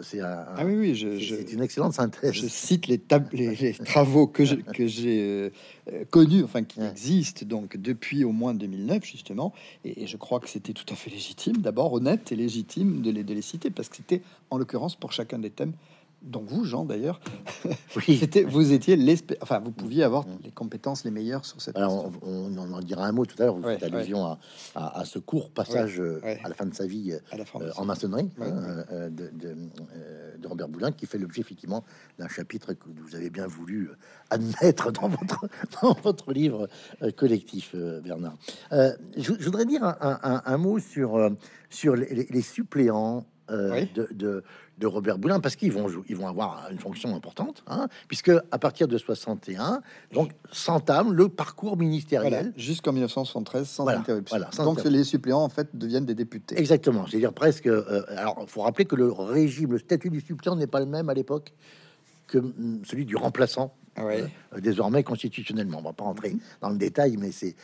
[0.04, 2.34] c'est ah oui, oui, c'est une excellente synthèse.
[2.34, 3.00] Je cite les,
[3.34, 5.50] les, travaux que j'ai euh,
[5.92, 9.54] euh, connus, enfin qui existent donc depuis au moins 2009 justement,
[9.86, 13.24] et, je crois que c'était tout à fait légitime, d'abord honnête et légitime de les,
[13.24, 15.74] de les citer, parce que c'était en l'occurrence pour chacun des thèmes
[16.22, 17.22] donc vous, Jean, d'ailleurs,
[17.96, 18.22] oui.
[18.48, 18.98] vous étiez
[19.42, 20.40] enfin, vous pouviez avoir mm.
[20.44, 21.78] les compétences les meilleures sur cette.
[21.78, 23.56] Alors, on, en dira un mot tout à l'heure.
[23.56, 24.38] Vous faites allusion
[24.76, 28.84] à, ce court passage euh, à la fin de sa vie euh, en maçonnerie hein,
[28.92, 31.84] euh, de, de, Robert Boulin, qui fait l'objet effectivement
[32.18, 33.90] d'un chapitre que vous avez bien voulu
[34.30, 35.48] admettre dans votre
[35.82, 36.68] dans votre livre
[37.16, 38.38] collectif, Bernard.
[38.72, 41.32] Je, voudrais dire un, mot sur
[41.70, 44.44] sur les, suppléants de de
[44.88, 48.88] Robert Boulin parce qu'ils vont ils vont avoir une fonction importante, hein, puisque à partir
[48.88, 49.82] de 61,
[50.14, 54.40] donc s'entame le parcours ministériel jusqu'en 1973 sans interruption.
[54.64, 56.60] donc les suppléants en fait deviennent des députés.
[56.60, 57.68] Exactement, c'est-à-dire presque.
[57.68, 60.86] Euh, alors, il faut rappeler que le régime, le statut du suppléant n'est pas le
[60.86, 61.54] même à l'époque
[62.28, 63.74] que mm, celui du remplaçant.
[63.96, 64.28] Ah euh,
[64.60, 65.80] désormais constitutionnellement.
[65.80, 66.40] On va pas rentrer mhm.
[66.62, 67.56] dans le détail, mais c'est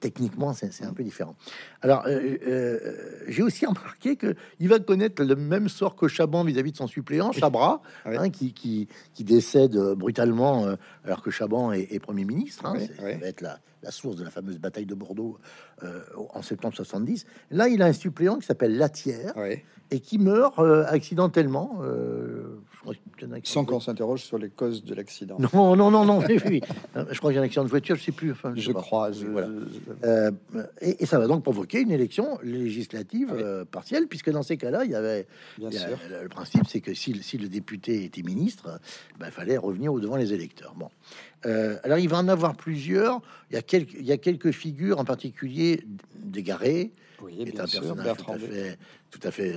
[0.00, 1.36] techniquement c'est un peu différent.
[1.82, 6.44] Alors, euh, euh, j'ai aussi remarqué que il va connaître le même sort que Chaban
[6.44, 10.66] vis-à-vis de son suppléant, Chabra, ah hein, qui, qui, qui, décède brutalement
[11.04, 12.66] alors que Chaban est, premier ministre.
[12.66, 15.38] Hein, ça va être la, la, source de la fameuse bataille de Bordeaux
[15.82, 17.26] en septembre 70.
[17.50, 19.34] Là, il a un suppléant qui s'appelle Latière
[19.90, 21.80] et qui meurt accidentellement
[23.44, 25.36] Sans qu'on s'interroge sur les causes de l'accident.
[25.52, 26.18] Non, non, non, non.
[26.46, 26.60] oui,
[26.96, 28.32] euh, Je crois qu'il y a un accident de voiture, je sais plus.
[28.32, 29.10] Enfin, je, crois.
[29.10, 29.48] voilà.
[30.04, 30.30] Euh,
[30.80, 34.94] et, ça va donc provoquer une élection législative partielle, puisque dans ces cas-là, il y
[34.94, 35.26] avait
[35.58, 35.98] Bien sûr.
[36.22, 38.80] le principe, c'est que si, si, le député était ministre,
[39.18, 40.74] ben, il fallait revenir au devant les électeurs.
[40.76, 40.88] Bon.
[41.44, 43.20] alors il va en avoir plusieurs.
[43.50, 45.84] Il y a quelques, il y a quelques figures, en particulier
[46.14, 48.78] d'égaré, oui, qui est un personnage tout à fait,
[49.10, 49.54] tout à fait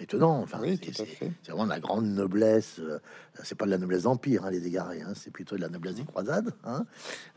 [0.00, 0.40] étonnant.
[0.40, 0.60] Enfin,
[0.92, 2.78] c'est vraiment la grande noblesse.
[2.78, 2.98] Euh,
[3.42, 5.02] c'est pas de la noblesse d'empire, hein, les égarés.
[5.02, 6.52] Hein, c'est plutôt de la noblesse des croisades.
[6.64, 6.84] Hein.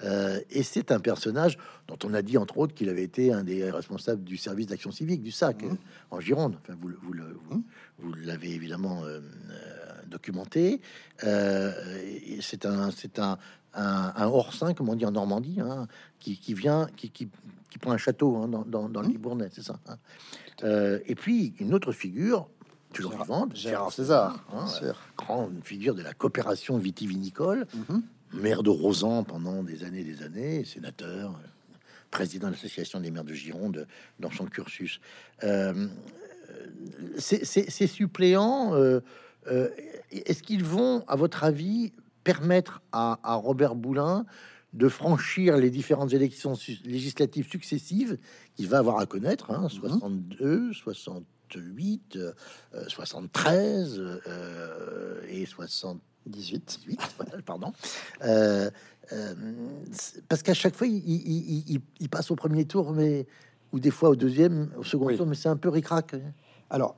[0.04, 3.44] Euh, et c'est un personnage dont on a dit entre autres qu'il avait été un
[3.44, 5.78] des responsables du service d'action civique du SAC mmh.
[6.12, 6.58] en Gironde.
[6.62, 7.64] Enfin, vous, vous, mmh.
[8.00, 9.20] vous, l'avez évidemment euh,
[10.08, 10.82] documenté.
[11.20, 13.38] c'est un, c'est un,
[13.74, 15.60] un, hors saint, comme on dit en Normandie,
[16.20, 17.30] qui, qui, vient, qui, qui,
[17.70, 19.12] qui, prend un château dans, dans, dans le mmh.
[19.12, 19.80] Libournais, c'est ça.
[20.64, 22.50] et puis une autre figure
[22.94, 24.66] toujours vivante, Gérard César, hein,
[25.18, 28.04] grande figure de la coopération vitivinicole, mhm.
[28.34, 31.38] maire de Rosan pendant des années et des années, sénateur,
[32.12, 33.88] président de l'association des maires de Gironde
[34.20, 35.02] dans son cursus.
[35.44, 35.88] Euh,
[37.18, 39.00] ces, suppléants, euh,
[39.48, 39.70] euh,
[40.12, 41.92] est-ce qu'ils vont, à votre avis,
[42.24, 44.26] permettre à, Robert Boulin
[44.74, 46.54] de franchir les différentes élections
[46.86, 48.18] législatives successives
[48.56, 51.26] qu'il va avoir à connaître, hein, 62, 60
[51.56, 52.18] 8,
[52.88, 54.02] 73
[55.30, 57.02] et 78,
[57.46, 57.74] pardon.
[58.24, 58.70] Euh,
[59.12, 59.34] euh,
[60.30, 63.28] parce qu'à chaque fois, il, passe au premier tour, mais
[63.72, 66.16] ou des fois au deuxième, au second tour, mais c'est un peu ricrac.
[66.74, 66.96] Alors,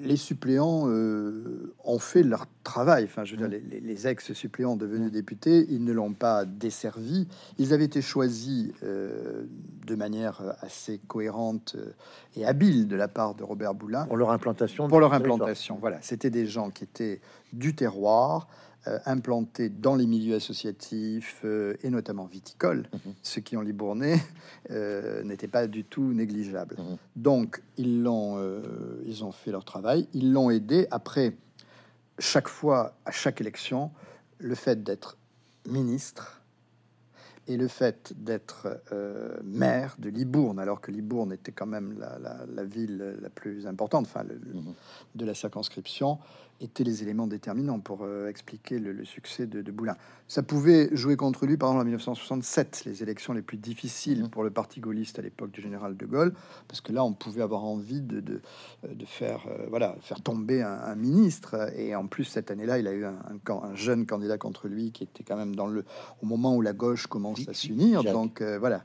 [0.00, 3.04] les suppléants euh, ont fait leur travail.
[3.04, 7.28] Enfin, je veux dire, les, ex-suppléants devenus députés, ils ne l'ont pas desservi.
[7.56, 9.44] Ils avaient été choisis euh,
[9.86, 11.92] de manière assez cohérente euh,
[12.34, 14.06] et habile de la part de Robert Boulin.
[14.06, 14.88] Pour leur implantation.
[14.88, 15.98] Pour leur implantation, voilà.
[16.00, 17.20] C'était des gens qui étaient
[17.52, 18.48] du terroir,
[19.06, 23.14] implantés dans les milieux associatifs euh, et notamment viticoles, mhm.
[23.22, 24.16] ceux qui ont libourné,
[24.70, 26.76] euh, n'étaient pas du tout négligeables.
[26.78, 26.96] Mhm.
[27.16, 28.38] Donc, ils, l'ont,
[29.06, 30.86] ils ont fait leur travail, ils l'ont aidé.
[30.90, 31.36] Après,
[32.18, 33.90] chaque fois, à chaque élection,
[34.38, 35.16] le fait d'être
[35.68, 36.42] ministre
[37.48, 38.82] et le fait d'être
[39.44, 44.24] maire de Libourne, alors que Libourne était quand même la, ville la plus importante, enfin,
[44.24, 44.74] mhm.
[45.14, 46.18] de la circonscription,
[46.64, 49.96] étaient les éléments déterminants pour euh, expliquer le, succès de, de, Boulin.
[50.28, 54.28] Ça pouvait jouer contre lui, par exemple, en 1967, les élections les plus difficiles mmh.
[54.28, 56.32] pour le parti gaulliste à l'époque du général de Gaulle,
[56.68, 58.40] parce que là, on pouvait avoir envie de, de,
[58.88, 61.70] de faire, euh, voilà, faire tomber un, ministre.
[61.76, 63.16] Et en plus, cette année-là, il a eu un,
[63.48, 65.84] un, jeune candidat contre lui qui était quand même dans le,
[66.22, 68.04] au moment où la gauche commence à s'unir.
[68.04, 68.84] Donc, euh, voilà.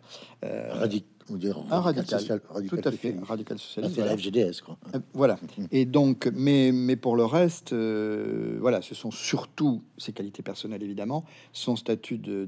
[1.69, 3.95] Un radical, tout à fait, radical socialiste.
[3.95, 4.77] C'est la FGDS, quoi.
[5.13, 5.35] voilà.
[5.35, 5.63] Mmh.
[5.71, 10.83] Et donc, mais, mais pour le reste, euh, voilà, ce sont surtout ses qualités personnelles,
[10.83, 12.47] évidemment, son statut de,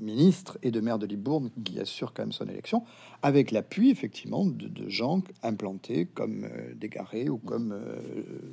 [0.00, 2.84] ministre et de maire de Libourne qui assure quand même son élection,
[3.22, 8.00] avec l'appui, effectivement, de, gens implantés comme euh, Desgarrés ou comme euh,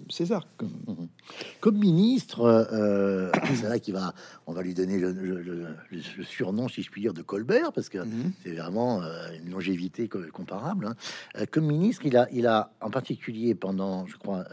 [0.10, 0.48] César.
[0.58, 1.08] Comme,
[1.62, 2.68] comme ministre,
[3.56, 4.14] c'est là qu'il va,
[4.48, 5.68] on va lui donner le,
[6.24, 8.34] surnom, si je puis dire, de Colbert, parce que mhm.
[8.44, 10.88] c'est vraiment une longévité comparable.
[10.88, 11.46] Hein.
[11.52, 14.46] Comme ministre, il a, il a en particulier pendant, je crois,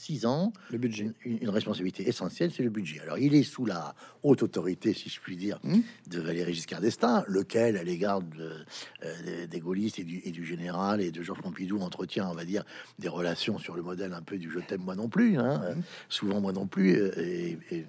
[0.00, 1.10] six ans, le budget.
[1.26, 3.00] Une, responsabilité essentielle, c'est le budget.
[3.00, 5.80] Alors, il est sous la haute autorité, si je puis dire, hmm.
[6.08, 11.22] de Valéry Giscard d'Estaing, lequel, à l'égard euh, des gaullistes et du, général et de
[11.22, 12.64] Georges Pompidou, entretient, on va dire,
[12.98, 15.82] des relations sur le modèle un peu du je t'aime moi non plus, hein, hmm.
[16.08, 17.84] souvent moi non plus, euh, et,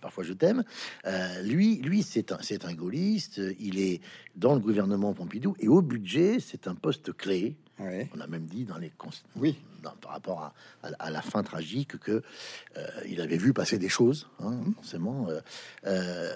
[0.00, 0.62] parfois je t'aime.
[1.06, 4.00] Euh, lui, lui c'est un, c'est un gaulliste, il est
[4.36, 7.56] dans le gouvernement Pompidou, et au budget, c'est un poste clé.
[7.80, 8.92] On a même dit dans les
[9.36, 9.56] oui
[10.00, 12.22] par rapport à, la fin tragique que
[12.76, 15.28] euh, il avait vu passer des choses, hein, forcément.
[15.28, 15.40] Euh,
[15.86, 16.30] euh,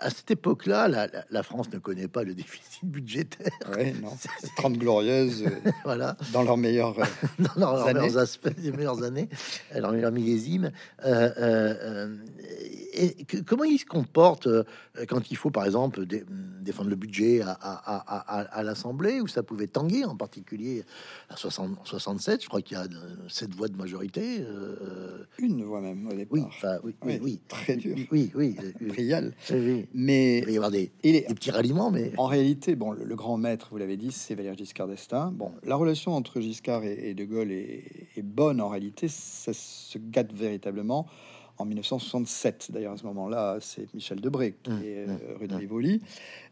[0.00, 0.88] à cette époque-là,
[1.30, 3.50] la, France ne connaît pas le déficit budgétaire.
[3.76, 4.16] Oui, non,
[4.56, 5.44] 30 glorieuses,
[5.84, 6.96] voilà, dans leurs meilleurs,
[7.56, 9.28] dans leurs meilleurs aspects, les meilleures années,
[9.74, 10.70] leurs meilleurs millésimes.
[12.92, 14.48] et comment il se comporte
[15.08, 20.04] quand il faut, par exemple, défendre le budget à, à l'Assemblée, où ça pouvait tanguer,
[20.04, 20.84] en particulier
[21.28, 22.86] à 60, 67, je crois qu'il y a
[23.28, 24.40] cette voix de majorité.
[24.40, 26.50] Euh, Une voix même au départ.
[26.82, 27.96] Oui, oui, oui, très dur.
[28.10, 29.32] Oui, oui, Brial.
[29.94, 33.36] Mais il va y avoir des, des petits ralliements, mais en réalité, bon, le, grand
[33.36, 35.30] maître, vous l'avez dit, c'est Valéry Giscard d'Estaing.
[35.30, 37.84] Bon, la relation entre Giscard et, De Gaulle est,
[38.16, 41.06] est, bonne en réalité, ça se gâte véritablement
[41.60, 42.70] en 1967.
[42.72, 45.58] D'ailleurs, à ce moment-là, c'est Michel Debré qui Mmh, est mmh, euh, rue de mmh.
[45.58, 46.02] Rivoli.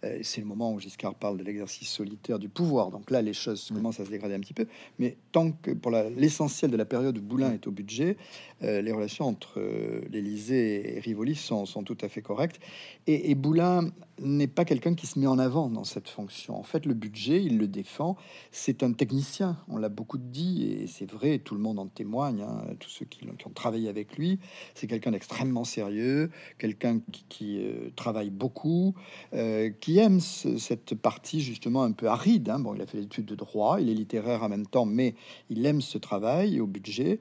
[0.05, 2.91] Euh, c'est le moment où Giscard parle de l'exercice solitaire du pouvoir.
[2.91, 3.75] Donc là, les choses Mmh.
[3.75, 4.67] commencent à se dégrader un petit peu.
[4.99, 8.17] Mais tant que pour l'essentiel de la période où Boulin est au budget,
[8.63, 12.61] euh, les relations entre euh, l'Élysée et Rivoli sont, sont tout à fait correctes.
[13.07, 16.59] Et, et Boulin n'est pas quelqu'un qui se met en avant dans cette fonction.
[16.59, 18.17] En fait, le budget, il le défend.
[18.51, 19.57] C'est un technicien.
[19.69, 21.39] On l'a beaucoup dit et c'est vrai.
[21.39, 22.43] Tout le monde en témoigne.
[22.43, 24.39] hein, tous ceux qui, ont travaillé avec lui,
[24.75, 28.95] c'est quelqu'un d'extrêmement sérieux, quelqu'un qui, euh, travaille beaucoup,
[29.35, 32.49] euh, qui aime ce- cette partie justement un peu aride.
[32.51, 32.59] hein.
[32.59, 35.15] Bon, il a fait l'étude de droit, il est littéraire en même temps, mais
[35.51, 37.21] il aime ce travail au budget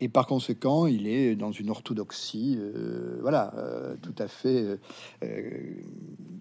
[0.00, 4.78] et par conséquent, il est dans une orthodoxie, euh, voilà, euh, tout à fait
[5.24, 5.60] euh,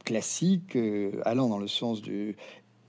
[0.06, 0.78] classique,
[1.24, 2.36] allant dans le sens du,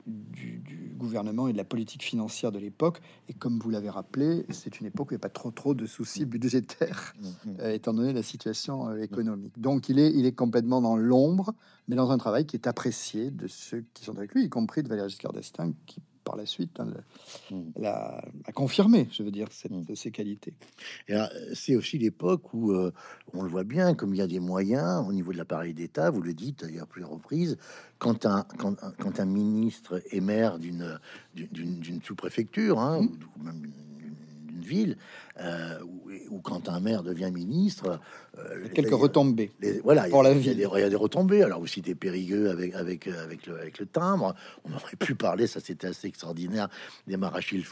[0.07, 3.00] du, du gouvernement et de la politique financière de l'époque.
[3.28, 5.74] Et comme vous l'avez rappelé, c'est une époque où il n'y a pas trop trop
[5.74, 7.57] de soucis budgétaires, Mmh, mmh.
[7.61, 9.59] euh, étant donné la situation économique.
[9.59, 11.54] Donc il est, il est complètement dans l'ombre,
[11.88, 14.83] mais dans un travail qui est apprécié de ceux qui sont avec lui, y compris
[14.83, 16.88] de Valéry Giscard d'Estaing, qui par la suite hein,
[17.50, 17.61] Mm.
[17.76, 19.94] l'a a confirmé, je veux dire, cette- Mm.
[19.94, 20.54] ces qualités.
[21.09, 22.92] Et là, c'est aussi l'époque où euh,
[23.33, 26.11] on le voit bien, comme il y a des moyens au niveau de l'appareil d'État,
[26.11, 27.57] vous le dites à plusieurs reprises,
[27.98, 30.98] quand un, quand, quand un ministre est maire d'une
[32.02, 33.09] sous-préfecture, hein, Mm.
[33.37, 33.72] ou même
[34.59, 34.97] d'une- ville,
[35.40, 38.01] euh, ou, ou quand un maire devient ministre,
[38.38, 39.51] euh, les- Quelques retombées.
[39.61, 40.57] les- voilà, il y, pour a, la il y a ville.
[40.57, 41.42] des, il y a des retombées.
[41.42, 44.35] Alors aussi des périgueux avec avec euh, avec le, avec le timbre.
[44.64, 46.68] On aurait pu parler, ça c'était assez extraordinaire,
[47.07, 47.64] des Marachil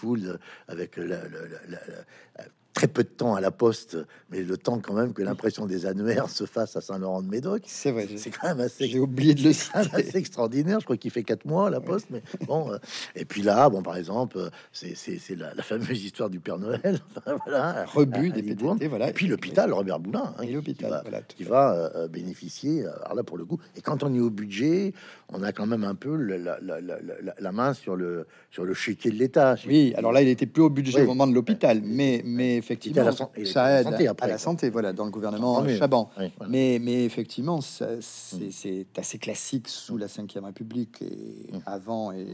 [0.68, 2.44] avec le- le- le- le-
[2.76, 3.96] très peu de temps à la poste,
[4.30, 7.62] mais le temps quand même que l'impression des annuaires se fasse à Saint-Laurent-de-Médoc.
[7.64, 10.78] C'est vrai, C'est quand même assez j'ai oublié de le c'est extraordinaire.
[10.80, 12.70] Je crois qu'il fait quatre mois à la poste, mais bon.
[12.70, 12.76] euh,
[13.14, 14.94] et puis là, bon, par exemple, c'est
[15.36, 17.00] la, la fameuse histoire du Père Noël.
[17.46, 18.42] Voilà, Rebut des.
[18.42, 19.08] PTT, voilà.
[19.08, 21.48] Et puis l'hôpital Robert Boulin, hein, Et qui- l'hôpital, qui va, voilà, tout qui à
[21.48, 22.84] va euh, euh, bénéficier.
[22.86, 24.92] Alors là, pour le coup, et quand on est au budget,
[25.30, 28.64] on a quand même un peu la, la- la- la- la main sur le sur
[28.64, 29.56] le chéquier de l'État.
[29.66, 31.04] Oui, alors là, il était plus au budget Oui.
[31.04, 34.08] au moment de l'hôpital, mais, mais effectivement, la san- il était à ça aide santé
[34.08, 35.76] après, à la santé, voilà, dans le gouvernement mieux.
[35.76, 36.10] Chaban.
[36.18, 36.50] Oui, voilà.
[36.50, 38.00] Mais, mais effectivement, Mm.
[38.00, 41.58] c'est c'est assez classique sous la Ve République et Mm.
[41.66, 42.12] avant.
[42.12, 42.26] Et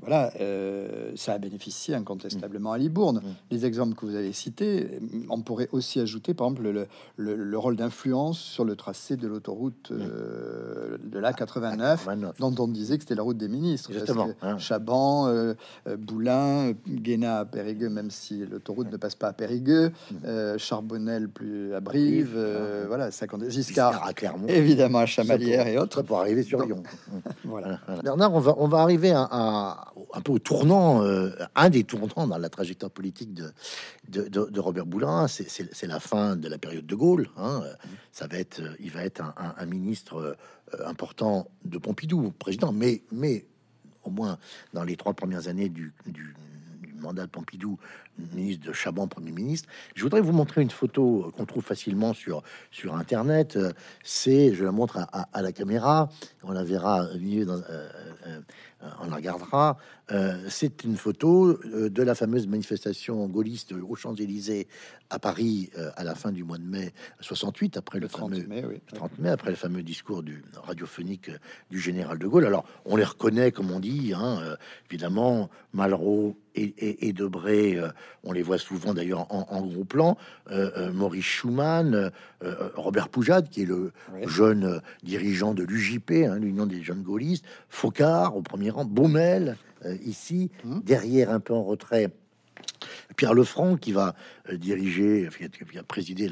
[0.00, 3.18] voilà, euh, ça a bénéficié incontestablement à Libourne.
[3.18, 3.28] Mm.
[3.50, 6.86] Les exemples que vous avez cités, on pourrait aussi ajouter, par exemple, le,
[7.16, 12.38] le- le rôle d'influence sur le tracé de l'autoroute euh, de la 89 29.
[12.38, 13.88] dont on disait que c'était la route des ministres.
[13.90, 14.58] parce Justement, que hein.
[14.58, 15.54] Chaban, euh,
[15.86, 19.92] euh, Boulin, Guéna à Périgueux, même si l'autoroute ne passe pas à Périgueux,
[20.24, 23.48] euh, Charbonnel plus à Brive, euh, voilà, ça compte.
[23.48, 24.46] Giscard Giscard, à Clermont.
[24.48, 26.02] évidemment à Chamalières pour- et autres.
[26.02, 26.82] pour arriver sur Donc- Lyon.
[27.44, 27.78] Voilà.
[27.86, 28.02] Voilà.
[28.02, 31.84] Bernard, on va, on va arriver à, à- un peu au tournant, euh, un des
[31.84, 33.52] tournants dans la trajectoire politique de,
[34.08, 35.28] de, Robert Boulin.
[35.28, 37.28] C'est- la fin de la période de Gaulle.
[37.36, 37.62] hein.
[38.12, 43.02] Ça va être, euh, il va être un, ministre euh, important de Pompidou, président, mais,
[43.10, 43.46] mais
[44.04, 44.38] au moins
[44.72, 45.92] dans les trois premières années du,
[47.00, 47.78] mandat de Pompidou,
[48.34, 49.68] ministre de Chaban, premier ministre.
[49.94, 53.58] Je voudrais vous montrer une photo qu'on trouve facilement sur, sur Internet.
[54.04, 56.10] C'est, je la montre à, la caméra,
[56.42, 57.62] on la verra mieux, dans,
[59.02, 59.76] on la regardera.
[60.10, 64.66] Euh, C'est une photo euh, de la fameuse manifestation gaulliste aux Champs-Élysées
[65.10, 68.30] à Paris euh, à la fin du mois de mai 68, après le, Le 30
[68.34, 68.80] fameux mai, oui.
[68.94, 71.38] 30 mai, après le fameux discours du radiophonique euh,
[71.70, 72.46] du général de Gaulle.
[72.46, 74.56] Alors, on les reconnaît, comme on dit, hein, euh,
[74.90, 77.88] évidemment, Malraux et, et, et Debré, euh,
[78.24, 80.16] on les voit souvent d'ailleurs en, en gros plan,
[80.50, 82.10] euh, euh, Maurice Schumann, euh,
[82.42, 83.92] euh, Robert Poujade, qui est le
[84.26, 89.96] jeune euh, dirigeant de l'UJP, hein, l'Union des jeunes gaullistes, Focard au premier Baumel, euh,
[90.04, 90.82] ici, Mhm.
[90.82, 92.10] derrière un peu en retrait.
[93.16, 94.14] Pierre Lefranc qui va
[94.50, 95.28] euh, diriger,
[95.70, 96.28] qui a, présidé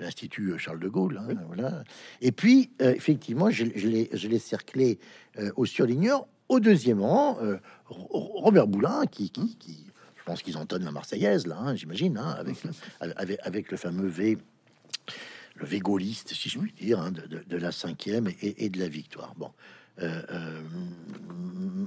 [0.00, 1.18] l'Institut Charles de Gaulle.
[1.18, 1.82] hein, voilà.
[2.20, 4.98] Et puis, euh, effectivement, je, je l'ai cerclé
[5.38, 6.26] euh, au surligneur.
[6.48, 7.38] Au deuxième rang,
[7.86, 9.84] Ro- Robert Boulin, qui, qui, qui-
[10.16, 12.56] je pense qu'ils entonnent la Marseillaise, là, hein, j'imagine, hein, avec,
[13.16, 14.38] avec, avec le fameux V,
[15.56, 18.68] le V gaulliste, si je puis dire, hein, de, de- de la cinquième et, et
[18.68, 19.34] de la victoire.
[19.36, 19.50] Bon.
[20.02, 20.60] Euh, euh,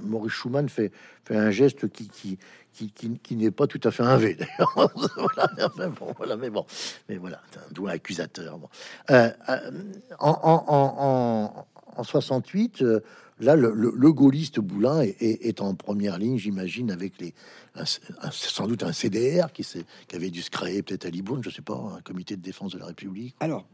[0.04, 0.90] Maurice Schumann fait,
[1.24, 2.38] fait un geste qui, qui,
[2.72, 4.74] qui, qui- qui n'est pas tout à fait un V d'ailleurs.
[5.16, 6.66] voilà, mais bon, voilà, mais bon,
[7.08, 8.58] mais voilà, c'est un doigt accusateur.
[8.58, 8.68] Bon.
[9.10, 9.70] Euh, euh,
[10.18, 11.66] en, en, en, en,
[12.00, 13.00] en 68, euh,
[13.38, 17.32] là, le, le, le gaulliste Boulin est, est- est en première ligne, j'imagine, avec les
[17.76, 17.84] un-
[18.22, 19.64] un- sans doute un CDR qui,
[20.12, 22.78] avait dû se créer peut-être à Libourne, je sais pas, un comité de défense de
[22.78, 23.36] la République.
[23.38, 23.66] Alors,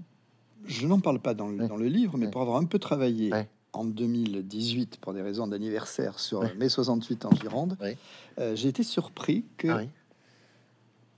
[0.66, 1.68] je n'en parle pas dans le, Ouais.
[1.68, 2.31] dans le livre, mais Ouais.
[2.33, 3.49] pour avoir un peu travaillé Ouais.
[3.76, 6.55] En 2018 pour des raisons d'anniversaire sur Ouais.
[6.57, 7.96] mai 68 en Gironde, Ouais.
[8.38, 9.88] euh, j'ai été surpris que Ah oui.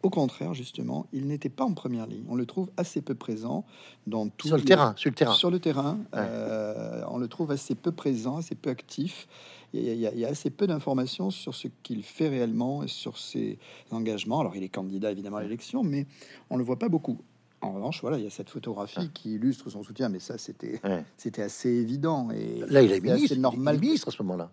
[0.03, 2.25] au contraire, justement, il n'était pas en première ligne.
[2.29, 3.65] On le trouve assez peu présent
[4.07, 4.95] dans tout sur le terrain.
[4.97, 5.35] Sur le terrain.
[5.35, 9.27] Sur le terrain, euh, on le trouve assez peu présent, assez peu actif.
[9.75, 12.89] Il y a, il y a assez peu d'informations sur ce qu'il fait réellement et
[12.89, 13.59] sur ses
[13.91, 14.41] engagements.
[14.41, 16.07] Alors, il est candidat évidemment à l'élection, mais
[16.49, 17.19] on le voit pas beaucoup.
[17.61, 20.81] En revanche, voilà, il y a cette photographie qui illustre son soutien, mais ça, c'était,
[21.17, 22.31] c'était assez évident.
[22.31, 23.75] Et là, il est ministre, normal.
[23.75, 24.51] Il est ministre à ce moment-là.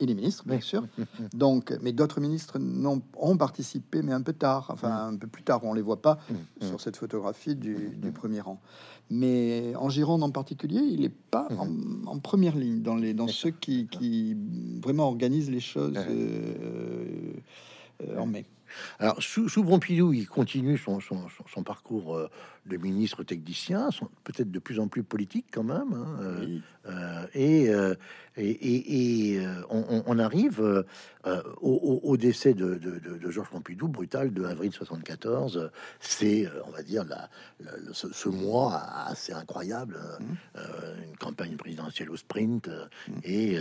[0.00, 0.84] Il est ministre, bien sûr.
[1.32, 5.14] Donc, mais d'autres ministres n'ont ont participé, mais un peu tard, enfin mm.
[5.14, 5.60] un peu plus tard.
[5.62, 6.34] On les voit pas mm.
[6.34, 6.68] Mm.
[6.68, 8.60] sur cette photographie du, premier rang.
[9.10, 11.48] Mais en Gironde en particulier, il n'est pas
[12.06, 14.36] en, première ligne dans les dans ceux qui, qui,
[14.82, 17.34] vraiment organisent les choses euh,
[18.02, 18.44] euh, en mai.
[18.98, 22.28] Alors, sous, sous, Pompidou, il continue son, son, parcours euh,
[22.66, 23.90] de ministre technicien,
[24.24, 25.92] peut-être de plus en plus politique quand même.
[25.92, 27.94] Hein, euh, euh,
[28.36, 30.84] et, et, et, on, arrive
[31.60, 32.80] au, décès de,
[33.30, 35.70] Georges Pompidou, brutal, de avril 74.
[36.00, 37.28] C'est, on va dire, la,
[37.92, 39.98] ce, mois assez incroyable.
[40.20, 40.58] Mmh.
[41.08, 43.12] une campagne présidentielle au sprint mmh.
[43.24, 43.58] et,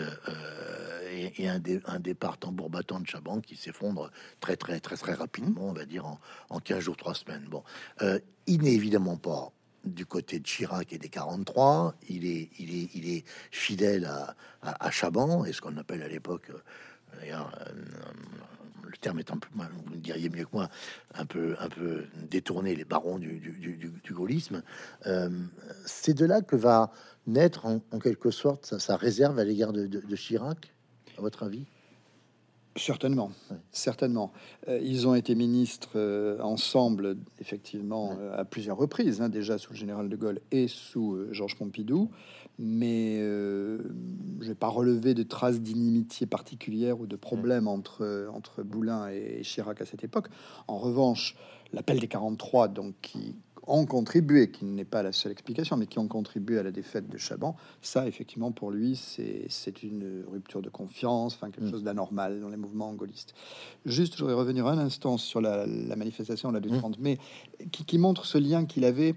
[1.38, 5.70] et, un, un, départ tambour battant de Chaban qui s'effondre très, très, très, très rapidement,
[5.70, 7.46] on va dire en, en 15 jours, 3 semaines.
[7.50, 7.64] Bon,
[8.02, 9.52] euh, il n'est évidemment pas
[9.84, 11.96] du côté de Chirac et des 43.
[12.08, 16.08] Il est, il est, il est fidèle à, à, Chaban et ce qu'on appelle à
[16.08, 17.74] l'époque, euh, d'ailleurs, euh,
[18.84, 20.70] le terme est un peu, vous me diriez mieux que moi,
[21.16, 24.62] un peu, un peu détourné, les barons du, du, gaullisme.
[25.86, 26.92] c'est de là que va
[27.26, 30.74] naître en, quelque sorte sa, réserve à l'égard de Chirac,
[31.18, 31.66] à votre avis?
[32.78, 33.32] Certainement,
[33.74, 34.32] certainement.
[34.70, 39.74] Euh, ils ont été ministres euh, ensemble, effectivement, euh, à plusieurs reprises, hein, déjà sous
[39.74, 42.10] le général de Gaulle et sous Georges Pompidou.
[42.60, 49.08] Mais je n'ai pas relevé de traces d'inimitié particulière ou de problème entre, entre Boulin
[49.10, 50.28] et Chirac à cette époque.
[50.68, 51.36] En revanche,
[51.74, 53.36] l'appel des 43, donc qui
[53.68, 57.10] ont contribué, qui n'est pas la seule explication, mais qui ont contribué à la défaite
[57.10, 61.72] de Chaban, ça, effectivement, pour lui, c'est une rupture de confiance, enfin quelque mm.
[61.72, 63.34] chose d'anormal dans les mouvements gaullistes.
[63.86, 67.04] Juste, je voudrais revenir un instant sur la, manifestation là, du 30 mm.
[67.04, 67.20] mai,
[67.72, 69.16] qui, qui montre ce lien qu'il avait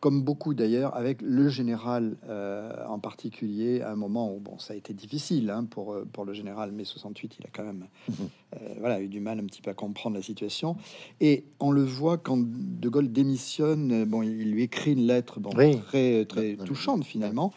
[0.00, 4.72] comme beaucoup d'ailleurs, avec le général euh, en particulier, à un moment où bon, ça
[4.72, 7.86] a été difficile hein, pour, euh, pour le général, mai 68, il a quand même
[8.08, 8.14] mhm.
[8.54, 10.76] euh, voilà, eu du mal un petit peu à comprendre la situation.
[11.20, 15.50] Et on le voit quand De Gaulle démissionne, bon, il lui écrit une lettre bon,
[15.50, 17.52] très, très touchante finalement,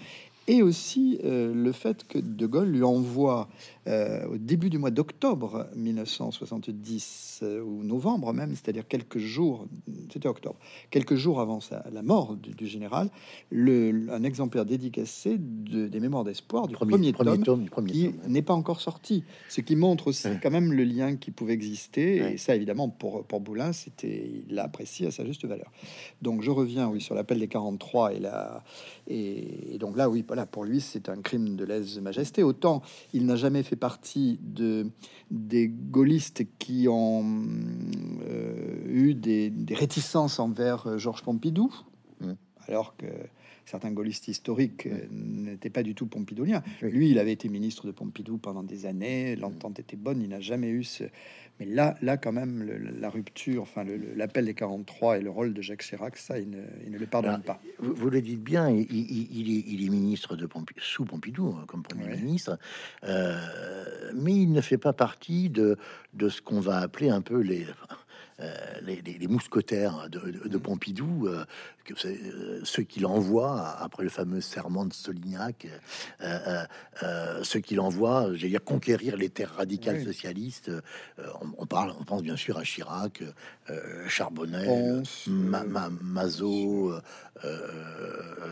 [0.47, 3.47] et aussi le fait que De Gaulle lui envoie
[3.87, 9.67] euh, au début du mois d'octobre 1970 euh, ou novembre même, c'est-à-dire quelques jours,
[10.11, 10.57] c'était octobre,
[10.89, 11.59] quelques jours avant
[11.91, 13.09] la mort du, général,
[13.51, 18.81] le, un exemplaire dédicacé de, des Mémoires d'espoir du premier, tome, qui n'est pas encore
[18.81, 22.33] sorti, ce qui montre aussi quand même le lien qui pouvait exister.
[22.33, 25.71] Et ça, évidemment, pour, pour Boulin, c'était il l'a apprécié à sa juste valeur.
[26.21, 28.63] Donc je reviens, oui, sur l'appel des 43 et la
[29.07, 32.43] et, et donc là, oui, voilà, pour lui, c'est un crime de lèse-majesté.
[32.43, 32.81] Autant
[33.13, 34.89] il n'a jamais fait partie de,
[35.31, 37.25] des gaullistes qui ont
[38.27, 41.73] euh, eu des, réticences envers euh, Georges Pompidou,
[42.21, 42.33] mmh.
[42.67, 43.07] alors que
[43.65, 46.63] certains gaullistes historiques euh, n'étaient pas du tout pompidouliens.
[46.81, 50.39] Lui, il avait été ministre de Pompidou pendant des années, l'entente était bonne, il n'a
[50.39, 51.03] jamais eu ce,
[51.59, 52.67] mais là, là quand même,
[52.99, 53.85] la rupture, enfin
[54.15, 57.61] l'appel des 43 et le rôle de Jacques Chirac, ça, il ne, le pardonne pas.
[57.79, 62.57] Vous, le dites bien, il, est, ministre de sous Pompidou hein, comme premier ministre,
[63.03, 63.37] euh,
[64.15, 65.77] mais il ne fait pas partie de,
[66.13, 67.65] de ce qu'on va appeler un peu les
[68.43, 71.45] euh, les, mousquetaires de, Pompidou, euh,
[71.85, 75.67] que euh, ceux qu'il envoie après le fameux serment de Solignac,
[77.43, 80.71] ceux qu'il envoie, j'allais dire conquérir les terres radicales socialistes.
[81.57, 83.23] On, parle, on pense bien sûr à Chirac,
[84.07, 86.93] Charbonnet, Mazot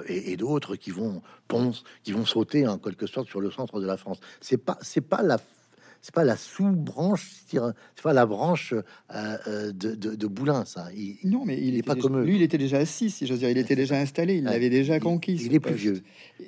[0.07, 3.87] et, d'autres qui vont Ponce, qui vont sauter en quelque sorte sur le centre de
[3.87, 4.19] la France.
[4.39, 5.37] C'est pas, c'est pas la
[6.01, 7.59] c'est pas la sous-branche, c'est
[8.01, 10.87] pas la branche euh, euh, de, de, Boulin, ça.
[10.95, 12.37] Il, non, mais il, est pas comme lui.
[12.37, 13.49] Il était déjà assis, si j'ose dire.
[13.49, 14.37] Il était déjà installé.
[14.37, 15.35] Il l'avait déjà conquis.
[15.35, 16.01] Il, est plus vieux.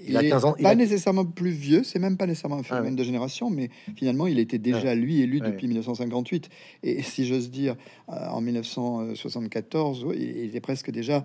[0.07, 0.55] Il, a 15 ans.
[0.61, 1.83] Pas nécessairement plus vieux.
[1.83, 4.95] C'est même pas nécessairement un ah phénomène de génération, mais finalement, il était déjà ah.
[4.95, 6.49] lui élu depuis 1958.
[6.81, 7.75] Et si j'ose dire,
[8.09, 11.23] euh, en 1974, il était presque déjà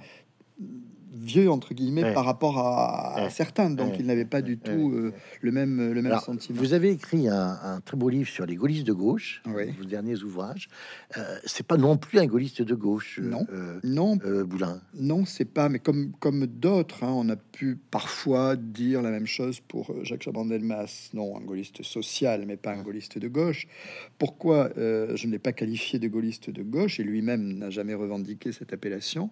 [1.12, 2.14] vieux entre guillemets Ouais.
[2.14, 3.30] par rapport à, à Ouais.
[3.30, 3.96] certains, donc Ouais.
[4.00, 6.58] il n'avait pas du tout euh, le même le même Alors, sentiment.
[6.60, 9.64] vous avez écrit un, un très beau livre sur les gaullistes de gauche, Oui.
[9.78, 10.68] vos derniers ouvrages.
[11.16, 13.46] Euh, c'est pas non plus un gaulliste de gauche, euh, Non.
[13.52, 14.80] euh, Non, euh, Boulin.
[14.94, 19.26] Non, c'est pas, mais comme, comme d'autres, hein, on a pu parfois dire la même
[19.26, 21.10] chose pour euh, Jacques Chaban-Delmas.
[21.14, 23.66] Non, un gaulliste social, mais pas un gaulliste de gauche.
[24.18, 27.94] Pourquoi euh, je ne l'ai pas qualifié de gaulliste de gauche et lui-même n'a jamais
[27.94, 29.30] revendiqué cette appellation?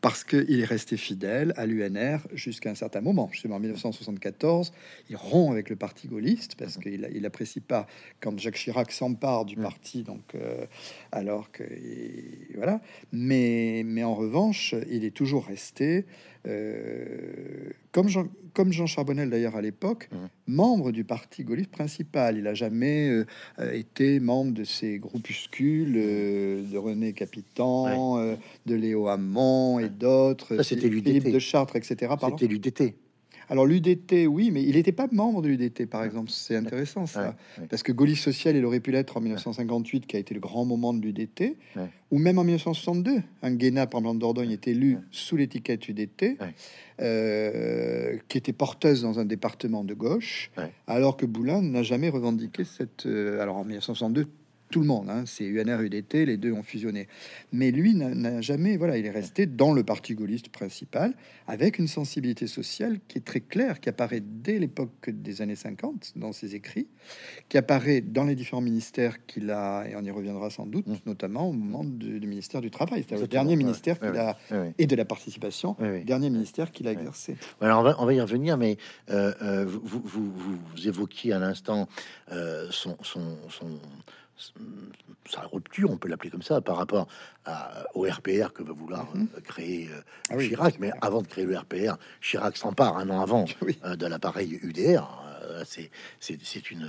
[0.00, 1.11] Parce qu'il est resté fidèle
[1.56, 3.28] à l'UNR jusqu'à un certain moment.
[3.32, 4.72] Justement, en 1974,
[5.10, 7.86] il rompt avec le parti gaulliste parce qu'il il apprécie pas
[8.20, 9.62] quand Jacques Chirac s'empare du Mm.
[9.62, 10.66] parti, donc euh,
[11.12, 12.80] alors que et voilà.
[13.12, 16.04] Mais, mais en revanche, il est toujours resté,
[16.46, 20.28] euh, comme, Jean, comme Jean Charbonnel d'ailleurs à l'époque, Mhm.
[20.48, 22.36] membre du parti gaulliste principal.
[22.38, 23.26] Il a jamais euh,
[23.58, 28.16] euh, été membre de ces groupuscules euh, de René Capitan,
[28.66, 32.14] de Léo Hamon et d'autres, c'était Philippe de Chartres, etc.
[32.20, 32.94] C'était l'UDT.
[33.52, 36.30] Alors l'UDT, oui, mais il n'était pas membre de l'UDT, par exemple.
[36.30, 37.20] C'est intéressant ça.
[37.20, 37.66] Ouais, ouais.
[37.68, 40.64] Parce que Gaulliste social, il aurait pu l'être en 1958, qui a été le grand
[40.64, 41.90] moment de l'UDT, Ouais.
[42.10, 43.20] ou même en 1962.
[43.42, 46.38] Un Guéna, par exemple, Dordogne est élu sous l'étiquette UDT,
[47.00, 50.50] euh, qui était porteuse dans un département de gauche,
[50.86, 53.04] alors que Boulin n'a jamais revendiqué cette.
[53.04, 54.28] euh, alors en 1962,
[54.72, 57.06] tout le monde, hein, c'est UNR, UDT, les deux ont fusionné.
[57.52, 61.14] Mais lui n'a- jamais, voilà, il est resté dans le parti gaulliste principal,
[61.46, 66.14] avec une sensibilité sociale qui est très claire, qui apparaît dès l'époque des années 50
[66.16, 66.88] dans ses écrits,
[67.48, 70.94] qui apparaît dans les différents ministères qu'il a, et on y reviendra sans doute, Mm.
[71.06, 74.38] notamment au moment du, du ministère du Travail, c'est-à-dire le dernier ministère qu'il a,
[74.78, 77.36] et de la participation, dernier ministère qu'il a exercé.
[77.60, 78.78] Alors on va, on va y revenir, mais
[79.10, 81.88] euh, euh, vous, vous, vous- vous évoquiez à l'instant
[82.32, 83.78] euh, son, son- son-
[85.30, 87.06] sa rupture, on peut l'appeler comme ça, par rapport
[87.44, 89.28] à- au RPR que va vouloir Mhm.
[89.36, 90.76] euh, créer euh, Ah oui, Chirac.
[90.80, 93.78] Mais avant de créer le RPR, Chirac s'empare un an avant Oui.
[93.84, 95.21] euh, de l'appareil UDR.
[95.42, 95.90] Euh, c'est
[96.20, 96.82] c'est c'est une,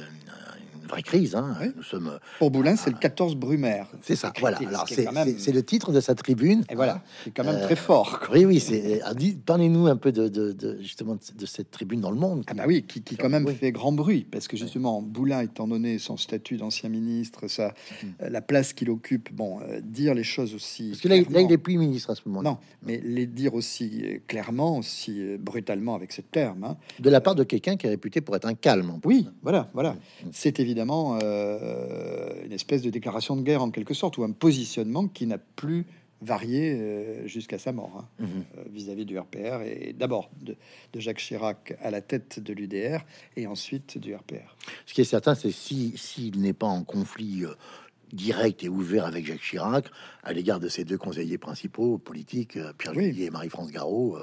[0.81, 1.35] une vraie crise.
[1.35, 1.55] hein.
[1.61, 1.67] Oui.
[1.75, 2.07] Nous sommes.
[2.07, 3.87] euh, Pour Boulin, c'est le 14 Brumaire.
[4.01, 4.31] C'est ça.
[4.39, 4.57] Voilà.
[4.67, 6.63] Alors c'est même- c'est- le titre de sa tribune.
[6.69, 8.19] Et voilà, c'est quand même Euh, très fort.
[8.19, 8.29] quoi.
[8.35, 8.59] Oui, oui.
[8.59, 9.01] C'est.
[9.03, 9.11] ah,
[9.45, 12.43] Parlez-nous un peu de, de- de- justement de, cette tribune dans le monde.
[12.47, 13.55] Ah bah oui, qui, qui quand même Oui.
[13.55, 18.07] fait grand bruit, parce que justement, Boulin, étant donné son statut d'ancien ministre, sa, Mm.
[18.21, 20.89] euh, la place qu'il occupe, bon, euh, dire les choses aussi...
[20.89, 22.49] Parce que là, là, il est plus ministre à ce moment-là.
[22.51, 26.63] Non, mais les dire aussi euh, clairement, aussi euh, brutalement avec ce terme.
[26.63, 26.77] hein.
[26.99, 28.99] De la part de quelqu'un qui est réputé pour être un calme.
[29.05, 29.93] Oui, voilà, voilà.
[29.93, 30.27] Mm.
[30.31, 35.07] C'est évidemment euh, une espèce de déclaration de guerre en quelque sorte, ou un positionnement
[35.07, 35.85] qui n'a plus
[36.21, 38.27] varié euh, jusqu'à sa mort hein, Mhm.
[38.57, 40.55] euh, vis-à-vis du RPR, et d'abord de,
[40.93, 43.03] de Jacques Chirac à la tête de l'UDR,
[43.35, 44.55] et ensuite du RPR.
[44.85, 47.53] Ce qui est certain, c'est si s'il n'est pas en conflit euh,
[48.13, 49.85] direct et ouvert avec Jacques Chirac
[50.23, 53.05] à l'égard de ses deux conseillers principaux politiques, Pierre Oui.
[53.11, 54.17] Juillet et Marie-France Garot,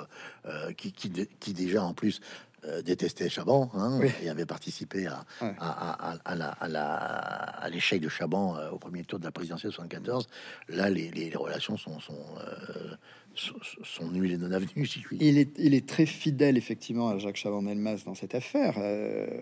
[0.46, 1.10] euh, qui, qui,
[1.40, 2.20] qui déjà en plus
[2.64, 4.08] euh, détestaient Chaban hein, Oui.
[4.22, 5.54] et avait participé à, Ouais.
[5.58, 9.24] à, à- à la- à la- à l'échec de Chaban euh, au premier tour de
[9.24, 10.28] la présidentielle 74.
[10.68, 12.94] Là, les, relations sont, sont, euh,
[13.34, 15.02] sont, sont nulles et non avenues, si.
[15.20, 18.74] Il est, il est très fidèle effectivement à Jacques Chaban-Delmas dans cette affaire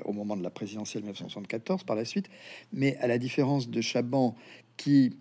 [0.04, 2.28] au moment de la présidentielle 1974 par la suite,
[2.72, 4.36] mais à la différence de Chaban
[4.76, 5.16] qui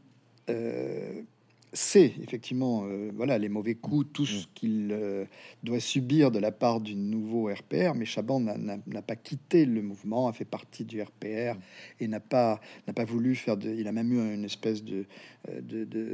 [1.77, 5.25] sait effectivement euh, voilà les mauvais coups, tout ce qu'il euh,
[5.63, 10.27] doit subir de la part du nouveau RPR, mais Chaban n'a- pas quitté le mouvement,
[10.27, 11.55] a fait partie du RPR
[11.99, 13.69] et n'a pas n'a pas voulu faire de.
[13.69, 15.05] Il a même eu une espèce de
[15.49, 16.13] euh, de, de,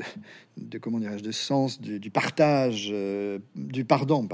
[0.57, 4.27] de- comment dirais-je de sens du, du partage euh, du pardon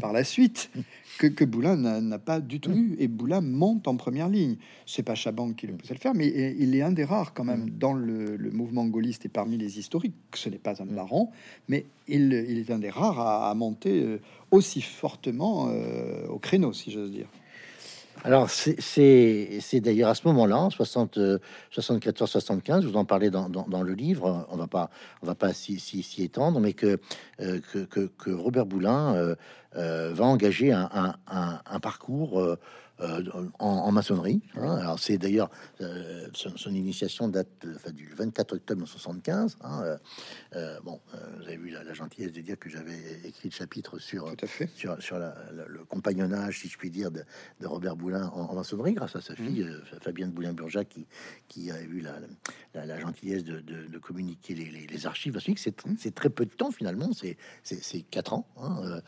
[0.00, 0.70] par la suite
[1.18, 2.94] que, que Boulin n'a pas du tout eu.
[2.98, 4.56] Et Boulin monte en première ligne.
[4.84, 7.32] C'est pas Chaban qui le pousse à le faire mais il est un des rares
[7.34, 10.86] quand même dans le, le mouvement gaulliste et parmi les historiques ce n'est pas un
[10.86, 11.28] baron
[11.68, 16.38] mais il, il est un des rares à, à monter euh, aussi fortement euh, au
[16.38, 17.28] créneau si j'ose dire.
[18.24, 21.38] Alors, c'est- d'ailleurs à ce moment-là, en 60, euh,
[21.70, 24.90] 74-75, vous en parlez dans, dans- dans le livre, on va pas,
[25.22, 26.98] on va pas s'y s'y- s'y étendre, mais que,
[27.40, 29.34] euh, que, que- que Robert Boulin euh,
[29.76, 32.40] euh, va engager un, un- un- un parcours
[33.00, 33.22] euh,
[33.58, 34.40] en, en maçonnerie.
[34.56, 34.76] hein.
[34.76, 39.56] Alors, c'est d'ailleurs euh, son, son initiation date euh, enfin, du 24 octobre 1975.
[39.62, 39.98] hein.
[40.54, 41.00] Euh, bon,
[41.38, 44.44] vous avez vu la, la gentillesse de dire que j'avais écrit le chapitre sur tout
[44.44, 47.22] à fait sur, sur la- la- le compagnonnage, si je puis dire, de,
[47.60, 51.06] de Robert Boulin en, en maçonnerie, grâce à sa fille, euh, Fabienne Boulin-Burjac, qui,
[51.48, 52.18] qui a eu la,
[53.00, 55.58] gentillesse de, de- de communiquer les, les- les archives maçonniques.
[55.58, 58.46] C'est c'est très peu de temps, finalement, c'est c'est- quatre ans.
[58.58, 59.00] hein.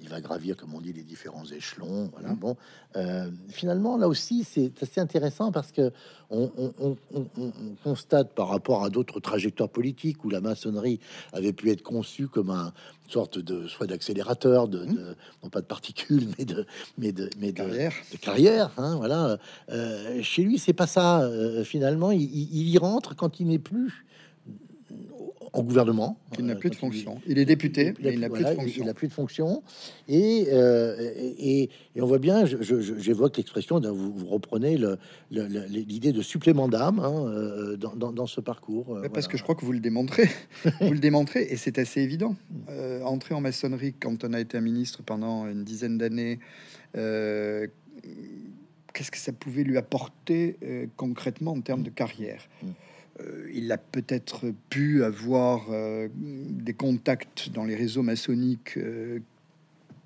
[0.00, 2.08] Il va gravir, comme on dit, les différents échelons.
[2.12, 2.56] Voilà, bon.
[3.02, 5.92] Euh, euh, finalement, là aussi, c'est assez intéressant parce que
[6.30, 6.50] on,
[7.84, 10.98] constate par rapport à d'autres trajectoires politiques où la maçonnerie
[11.34, 12.72] avait pu être conçue comme un
[13.08, 15.14] sorte de soit d'accélérateur, de, mmh.
[15.42, 16.64] non pas de particules, mais de
[16.96, 17.92] mais de mais de carrière.
[18.12, 19.38] De carrière hein, voilà.
[20.22, 21.28] chez lui, c'est pas ça.
[21.64, 24.06] finalement, il, il, y rentre quand il n'est plus
[25.52, 26.18] en gouvernement.
[26.38, 27.20] Il n'a plus de fonction.
[27.26, 28.82] Il, est député, il n'a plus, de fonction.
[28.82, 29.62] Il n'a plus de fonction.
[30.08, 34.78] Et, euh, et, on voit bien, j'évoque l'expression, vous, vous, reprenez
[35.30, 38.96] l'idée de supplément d'âme hein, euh, dans, ce parcours.
[38.96, 40.28] Euh, parce que je crois que vous le démontrez.
[40.80, 42.34] vous le démontrez, et c'est assez évident.
[43.04, 46.38] entrer en maçonnerie quand on a été un ministre pendant une dizaine d'années,
[46.94, 47.68] qu'est-ce
[49.10, 50.56] que ça pouvait lui apporter
[50.96, 52.48] concrètement en termes de carrière?
[52.62, 52.66] Mm.
[52.66, 52.70] Euh,
[53.52, 59.20] il a peut-être pu avoir euh, des contacts dans les réseaux maçonniques euh,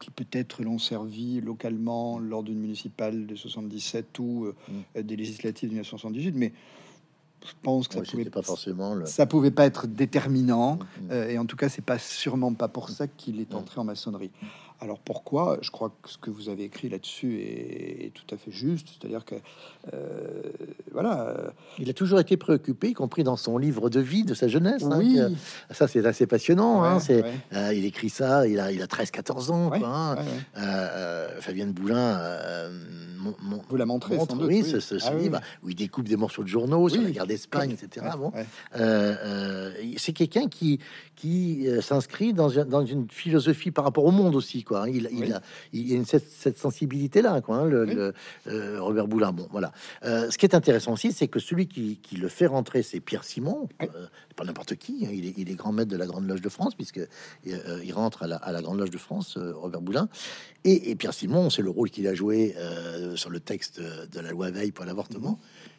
[0.00, 5.02] qui peut-être l'ont servi localement lors d'une municipale de 77 ou mm.
[5.02, 6.52] des législatives de 1978, mais
[7.46, 11.30] je pense que ça pouvait pas forcément ça pouvait pas être déterminant mm, mm.
[11.30, 14.30] et en tout cas c'est pas sûrement pas pour ça qu'il est entré en maçonnerie.
[14.80, 15.58] Alors pourquoi?
[15.62, 18.88] Je crois que ce que vous avez écrit là-dessus est, tout à fait juste.
[18.88, 19.34] C'est-à-dire que
[19.92, 20.42] euh,
[20.92, 24.34] voilà, euh, il a toujours été préoccupé, y compris dans son livre de vie de
[24.34, 24.84] sa jeunesse.
[24.84, 25.18] Hein, oui,
[25.70, 26.84] ça c'est assez passionnant.
[26.84, 27.24] hein, c'est,
[27.54, 29.70] euh, il écrit ça, il a, il a 13-14 ans.
[29.70, 30.16] Quoi, hein.
[31.40, 32.20] Fabienne Boulin
[33.68, 36.48] vous la montrez, montre, oui, ce, ce, ah livre où il découpe des morceaux de
[36.48, 38.06] journaux sur la guerre d'Espagne, etc.
[38.16, 38.32] Bon,
[39.96, 40.78] c'est quelqu'un qui
[41.16, 44.65] qui s'inscrit dans, dans une philosophie par rapport au monde aussi.
[44.66, 44.82] Quoi.
[44.82, 44.88] Hein.
[44.88, 45.40] Il, il, a,
[45.72, 48.12] il a une, cette, cette sensibilité-là, quoi, hein, le,
[48.46, 49.32] euh, Robert Boulin.
[49.32, 49.72] Bon, voilà.
[50.04, 53.00] Euh, ce qui est intéressant aussi, c'est que celui qui, qui, le fait rentrer, c'est
[53.00, 53.86] Pierre Simon, euh,
[54.34, 55.06] pas n'importe qui.
[55.06, 55.10] Hein.
[55.12, 57.00] il, est, il, est, grand maître de la Grande Loge de France, puisque
[57.44, 60.08] il rentre à la, à la, Grande Loge de France, Robert Boulin.
[60.64, 62.54] Et, et Pierre Simon, c'est le rôle qu'il a joué
[63.14, 65.30] sur le texte de la loi Veil pour l'avortement.
[65.30, 65.36] Mhm.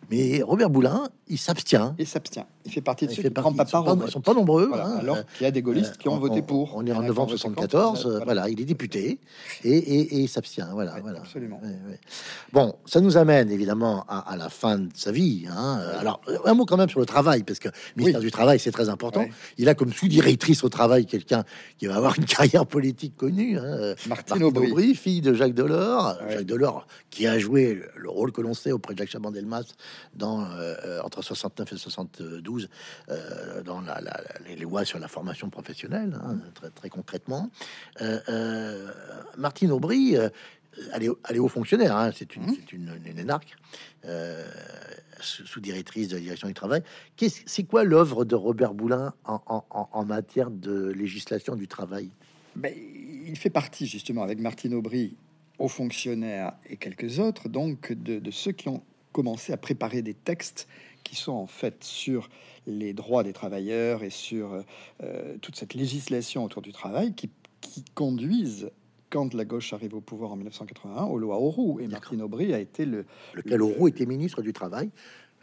[0.09, 1.93] Mais Robert Boulin, il s'abstient.
[1.99, 2.45] Il s'abstient.
[2.65, 4.71] Il fait partie de ceux qui prend pas Ils sont pas nombreux.
[4.73, 4.97] Hein.
[4.99, 6.75] alors qu'il y a des gaullistes qui ont voté pour.
[6.75, 8.21] On est en novembre 74.
[8.23, 8.49] voilà.
[8.49, 9.19] il est député
[9.63, 10.67] et, et, il s'abstient.
[10.73, 11.19] Voilà, voilà.
[11.19, 11.61] Absolument.
[12.53, 15.45] Bon, ça nous amène évidemment à, la fin de sa vie.
[15.49, 15.81] Hein.
[15.99, 18.89] Alors, un mot quand même sur le travail, parce que ministère du Travail, c'est très
[18.89, 19.25] important.
[19.57, 21.43] Il a comme sous-directrice au travail quelqu'un
[21.77, 23.57] qui va avoir une carrière politique connue.
[23.57, 23.95] Hein.
[24.07, 24.95] Martine, Aubry.
[24.95, 26.17] fille de Jacques Delors.
[26.29, 29.73] Jacques Delors, qui a joué le rôle que l'on sait auprès de Jacques Chaban-Delmas
[30.13, 32.69] dans, euh, entre 69 et 72
[33.09, 33.99] euh, dans la,
[34.47, 37.49] les lois sur la formation professionnelle, hein, très, très, concrètement.
[38.01, 38.91] Euh,
[39.38, 42.57] Martine Aubry, elle est, elle est haut fonctionnaire, hein, c'est une, mmh.
[42.71, 43.55] une, une, énarque.
[45.19, 46.83] sous-directrice de la direction du travail.
[47.45, 52.11] C'est quoi l'œuvre de Robert Boulin en, en, en, matière de législation du travail?
[52.55, 55.15] Ben, Il fait partie justement avec Martine Aubry,
[55.59, 60.14] aux fonctionnaires et quelques autres, donc de, de ceux qui ont commencer à préparer des
[60.14, 60.68] textes
[61.03, 62.30] qui sont en fait sur
[62.66, 64.64] les droits des travailleurs et sur
[65.03, 67.30] euh, toute cette législation autour du travail qui,
[67.62, 68.70] qui, conduisent,
[69.10, 71.80] quand la gauche arrive au pouvoir en 1981, aux lois Auroux.
[71.80, 73.05] Et Martine Aubry a été le...
[73.36, 74.91] Lequel Auroux était ministre du Travail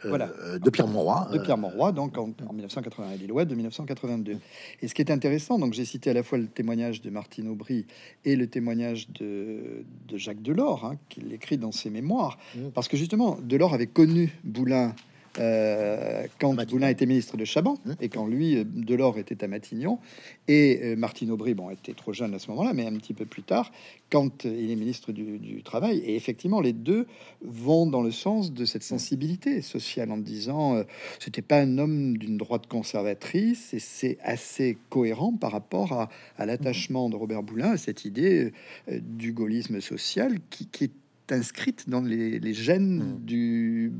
[0.03, 0.29] euh, voilà.
[0.59, 1.29] de Pierre Monroy.
[1.31, 4.37] De Pierre Monroy, donc en, 1981, et des lois de 1982.
[4.81, 7.47] Et ce qui est intéressant, donc j'ai cité à la fois le témoignage de Martine
[7.47, 7.85] Aubry
[8.25, 12.69] et le témoignage de, Jacques Delors, hein, qu'il écrit dans ses mémoires, mmh.
[12.73, 14.93] parce que justement, Delors avait connu Boulin
[15.39, 19.47] euh, quand Boulin était ministre de Chaban hein et quand lui, euh, Delors, était à
[19.47, 19.99] Matignon.
[20.47, 23.25] Et euh, Martine Aubry, bon, était trop jeune à ce moment-là, mais un petit peu
[23.25, 23.71] plus tard,
[24.09, 25.99] quand il est ministre du, Travail.
[25.99, 27.07] Et effectivement, les deux
[27.43, 30.83] vont dans le sens de cette sensibilité sociale en disant
[31.19, 36.07] c'était pas un homme d'une droite conservatrice et c'est assez cohérent par rapport
[36.37, 38.53] à, l'attachement de Robert Boulin à cette idée
[38.91, 40.91] du gaullisme social qui, qui est
[41.31, 43.25] inscrite dans les, gènes mmh.
[43.25, 43.91] du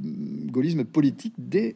[0.52, 1.76] gaullisme politique dès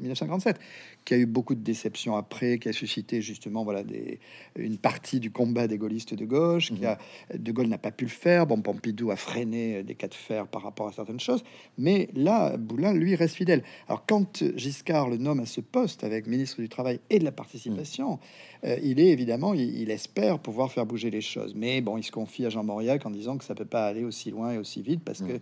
[0.00, 0.60] 1947, euh,
[1.04, 4.18] qui a eu beaucoup de déceptions après, qui a suscité justement voilà des,
[4.56, 6.68] une partie du combat des gaullistes de gauche.
[6.72, 6.86] Qui mmh.
[6.86, 6.98] a,
[7.36, 8.46] de Gaulle n'a pas pu le faire.
[8.46, 11.44] Bon, Pompidou a freiné des cas de fer par rapport à certaines choses,
[11.76, 13.62] mais là, Boulin lui reste fidèle.
[13.88, 17.32] Alors quand Giscard le nomme à ce poste avec ministre du Travail et de la
[17.32, 18.18] Participation, mmh.
[18.64, 21.54] Euh, il est évidemment, il, espère pouvoir faire bouger les choses.
[21.54, 24.04] Mais bon, il se confie à Jean Mauriac en disant que ça peut pas aller
[24.04, 25.26] aussi loin et aussi vite parce mm.
[25.28, 25.32] que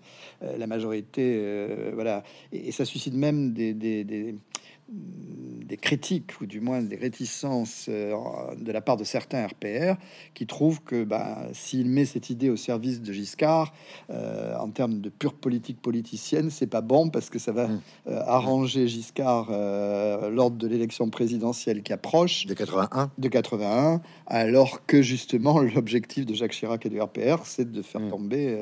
[0.43, 2.23] euh, la majorité, euh, voilà,
[2.53, 4.35] et, ça suscite même des, des,
[5.81, 8.15] critiques ou du moins des réticences euh,
[8.57, 9.95] de la part de certains RPR
[10.35, 13.73] qui trouvent que bah, s'il met cette idée au service de Giscard
[14.11, 17.81] euh, en termes de pure politique politicienne, c'est pas bon parce que ça va mmh.
[18.07, 19.51] arranger Giscard
[20.31, 26.35] lors de l'élection présidentielle qui approche de 81 de 81 alors que justement l'objectif de
[26.35, 28.11] Jacques Chirac et du RPR c'est de faire mmh.
[28.11, 28.59] tomber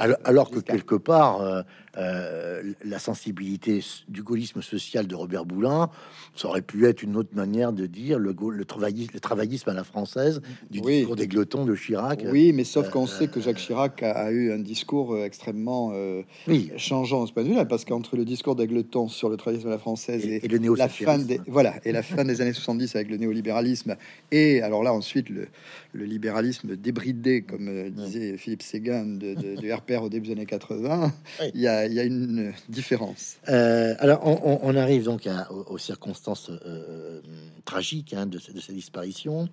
[0.00, 1.64] alors, alors que quelque part
[1.98, 5.90] euh, la sensibilité du gaullisme social de Robert Boulin,
[6.34, 9.74] ça aurait pu être une autre manière de dire le, le, travaillisme, le travaillisme à
[9.74, 12.24] la française du discours des glotons de Chirac.
[12.30, 16.22] Oui, mais sauf qu'on sait que Jacques Chirac a, eu un discours euh, extrêmement euh,
[16.46, 16.70] oui.
[16.76, 19.72] changeant ce point de vue-là, parce qu'entre le discours des glotons sur le travaillisme à
[19.72, 23.08] la française et, le la fin des voilà et la fin des années 70 avec
[23.08, 23.96] le néolibéralisme
[24.30, 25.48] et alors là ensuite le,
[25.92, 31.12] le libéralisme débridé, comme disait Philippe Séguin de, du RPR au début des années 80,
[31.54, 33.38] il y a il y a une différence.
[33.48, 35.17] Euh, alors, on, arrive donc
[35.50, 37.20] aux, circonstances euh,
[37.64, 39.48] tragiques hein, de, de, sa disparition.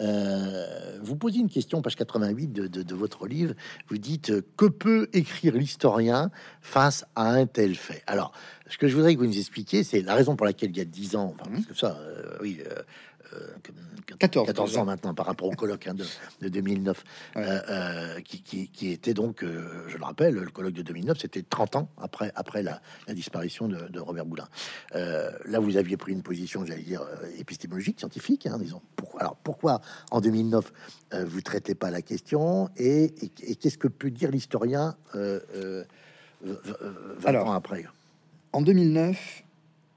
[0.00, 3.54] Euh, vous posez une question, page 88 de, votre livre.
[3.88, 8.02] Vous dites que peut écrire l'historien face à un tel fait?
[8.06, 8.32] Alors,
[8.68, 10.80] ce que je voudrais que vous nous expliquiez, c'est la raison pour laquelle il y
[10.80, 11.98] a 10 ans, enfin, parce que ça,
[12.40, 12.60] oui,
[14.18, 17.04] 14, 14 ans maintenant par rapport au colloque hein, de, 2009,
[17.36, 21.76] euh, euh, qui, était donc, euh, je le rappelle, le colloque de 2009, c'était 30
[21.76, 24.48] ans après, après la, disparition de, Robert Boulin.
[24.92, 27.02] là, vous aviez pris une position, j'allais dire,
[27.38, 28.82] épistémologique, scientifique, hein, disons.
[29.18, 30.72] alors, pourquoi en 2009
[31.24, 33.12] vous traitez pas la question et,
[33.60, 35.84] qu'est-ce que peut dire l'historien 20
[37.36, 37.84] ans après?
[38.52, 39.44] En 2009,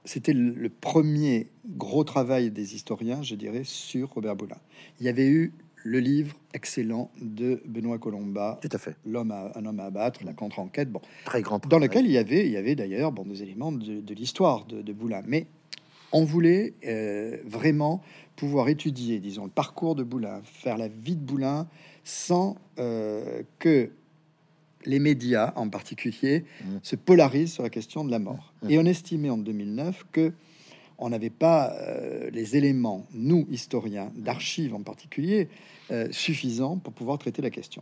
[0.09, 4.57] c'était le premier gros travail des historiens, je dirais, sur Robert Boulin.
[4.99, 5.53] Il y avait eu
[5.83, 10.33] le livre excellent de Benoît Colomba, tout à fait, l'homme un homme à abattre, la
[10.33, 13.43] contre-enquête, bon, très grand, dans lequel il y avait, il y avait d'ailleurs bon des
[13.43, 15.45] éléments de, l'histoire de, de, Boulin, mais
[16.11, 18.01] on voulait euh, vraiment
[18.35, 21.67] pouvoir étudier, disons, le parcours de Boulin, faire la vie de Boulin,
[22.03, 23.91] sans euh, que
[24.89, 26.65] les médias en particulier mmh.
[26.81, 28.53] se polarisent sur la question de la mort.
[28.63, 28.69] Mmh.
[28.71, 30.33] Et on estimait en 2009 que
[30.97, 35.47] on n'avait pas euh, les éléments, nous historiens, d'archives en particulier,
[35.91, 37.81] euh, suffisants pour pouvoir traiter la question.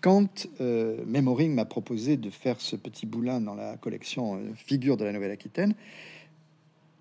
[0.00, 4.96] Quand euh, Memoring m'a proposé de faire ce petit boulin dans la collection euh, Figure
[4.96, 5.74] de la Nouvelle-Aquitaine,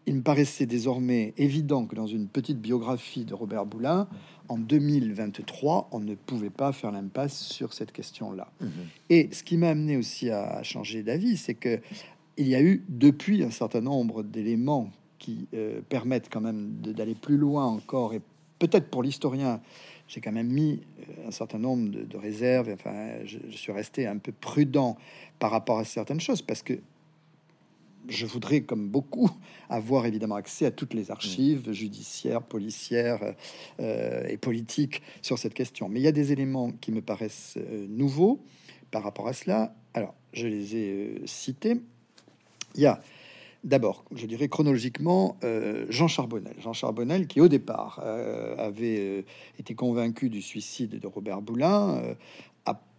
[0.07, 4.07] il me paraissait désormais évident que dans une petite biographie de Robert Boulin,
[4.49, 8.47] en 2023, on ne pouvait pas faire l'impasse sur cette question-là.
[8.61, 8.71] Mhm.
[9.09, 11.79] Et ce qui m'a amené aussi à changer d'avis, c'est que
[12.37, 17.15] il y a eu depuis un certain nombre d'éléments qui euh, permettent quand même d'aller
[17.15, 18.13] plus loin encore.
[18.13, 18.21] Et
[18.59, 19.59] peut-être pour l'historien,
[20.07, 22.69] j'ai quand même mis euh, un certain nombre de, réserves.
[22.71, 24.97] Enfin, je, je, suis resté un peu prudent
[25.39, 26.79] par rapport à certaines choses parce que
[28.07, 29.29] je voudrais, comme beaucoup,
[29.69, 33.35] avoir évidemment accès à toutes les archives judiciaires, policières
[33.79, 35.89] euh, et politiques sur cette question.
[35.89, 38.39] Mais il y a des éléments qui me paraissent euh, nouveaux
[38.91, 39.75] par rapport à cela.
[39.93, 41.81] Alors, je les ai euh, cités.
[42.75, 43.01] Il y a
[43.63, 45.35] d'abord, je dirais chronologiquement,
[45.89, 46.53] Jean Charbonnel.
[46.59, 49.25] Jean Charbonnel, qui au départ avait
[49.59, 52.15] été convaincu du suicide de Robert Boulin,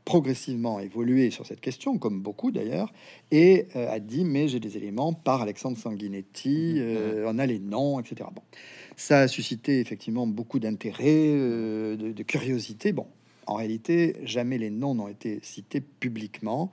[0.08, 2.94] progressivement évolué sur cette question, comme beaucoup d'ailleurs,
[3.30, 7.58] et euh, a dit mais j'ai des éléments par Alexandre Sanguinetti, euh, on a les
[7.58, 8.26] noms, etc.
[8.34, 8.40] Bon,
[8.96, 11.04] ça a suscité effectivement beaucoup d'intérêt,
[11.34, 12.92] euh, de, curiosité.
[12.92, 13.06] Bon,
[13.46, 16.72] en réalité, jamais les noms n'ont été cités publiquement,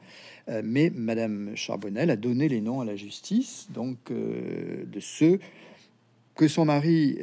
[0.63, 5.39] mais Madame Charbonnel a donné les noms à la justice, donc de ceux
[6.35, 7.17] que son mari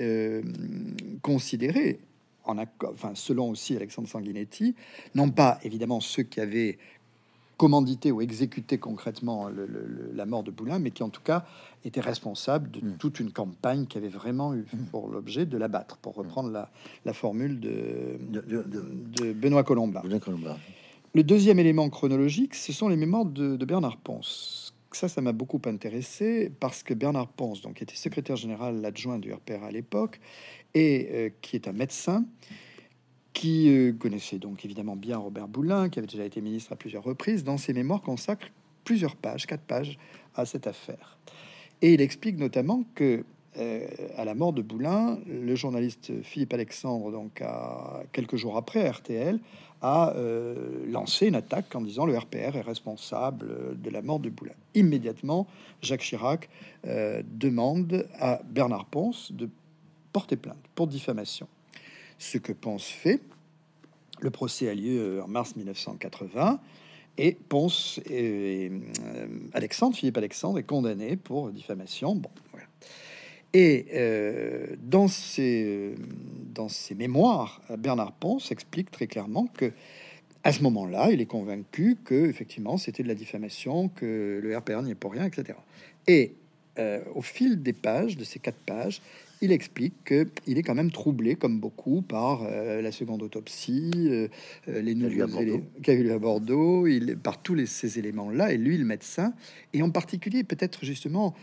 [1.22, 1.98] considérait
[2.45, 4.74] en enfin, selon aussi Alexandre Sanguinetti,
[5.14, 6.78] non pas évidemment ceux qui avaient
[7.57, 9.49] commandité ou exécuté concrètement
[10.14, 11.45] la mort de Boulin, mais qui en tout cas
[11.84, 12.97] étaient responsables de mm.
[12.99, 14.86] toute une campagne qui avait vraiment eu mm.
[14.90, 16.51] pour l'objet de l'abattre, pour reprendre
[17.05, 20.03] la, formule de, de, Benoît Colomba.
[21.14, 24.74] Le deuxième élément chronologique, ce sont les mémoires de, Bernard Ponce.
[24.90, 29.32] Ça, ça m'a beaucoup intéressé parce que Bernard Ponce, donc, était secrétaire général adjoint du
[29.32, 30.20] RPR à l'époque,
[30.74, 32.24] et euh, qui est un médecin
[33.32, 37.02] qui euh, connaissait donc évidemment bien Robert Boulin, qui avait déjà été ministre à plusieurs
[37.02, 38.48] reprises, dans ses mémoires consacre
[38.84, 39.98] plusieurs pages, quatre pages,
[40.34, 41.18] à cette affaire.
[41.80, 43.24] Et il explique notamment que
[43.58, 48.88] euh, à la mort de Boulin, le journaliste Philippe Alexandre, donc à, quelques jours après
[48.88, 49.38] RTL,
[49.84, 50.14] a
[50.86, 54.52] lancé une attaque en disant le RPR est responsable de la mort de Boulin.
[54.76, 55.48] Immédiatement,
[55.80, 56.48] Jacques Chirac
[56.84, 59.48] demande à Bernard Ponce de
[60.12, 61.48] porter plainte pour diffamation.
[62.18, 63.20] Ce que Ponce fait,
[64.20, 66.60] le procès a lieu euh, en mars 1980
[67.18, 72.14] et Ponce et, euh, Alexandre, Philippe Alexandre est condamné pour diffamation.
[72.14, 72.30] Bon,
[73.52, 75.94] Et euh, dans, ses,
[76.54, 79.72] dans ses mémoires, Bernard Ponce explique très clairement que
[80.44, 84.82] à ce moment-là, il est convaincu que effectivement c'était de la diffamation, que le RPR
[84.82, 85.56] n'y est pour rien, etc.
[86.08, 86.34] Et
[86.78, 89.02] euh, au fil des pages, de ces quatre pages,
[89.42, 94.28] il explique qu'il est quand même troublé, comme beaucoup, par euh, la seconde autopsie, euh,
[94.66, 98.56] les nouveaux éléments qu'il a eu à Bordeaux, il, par tous les, ces éléments-là, et
[98.56, 99.34] lui, le médecin,
[99.74, 101.34] et en particulier peut-être justement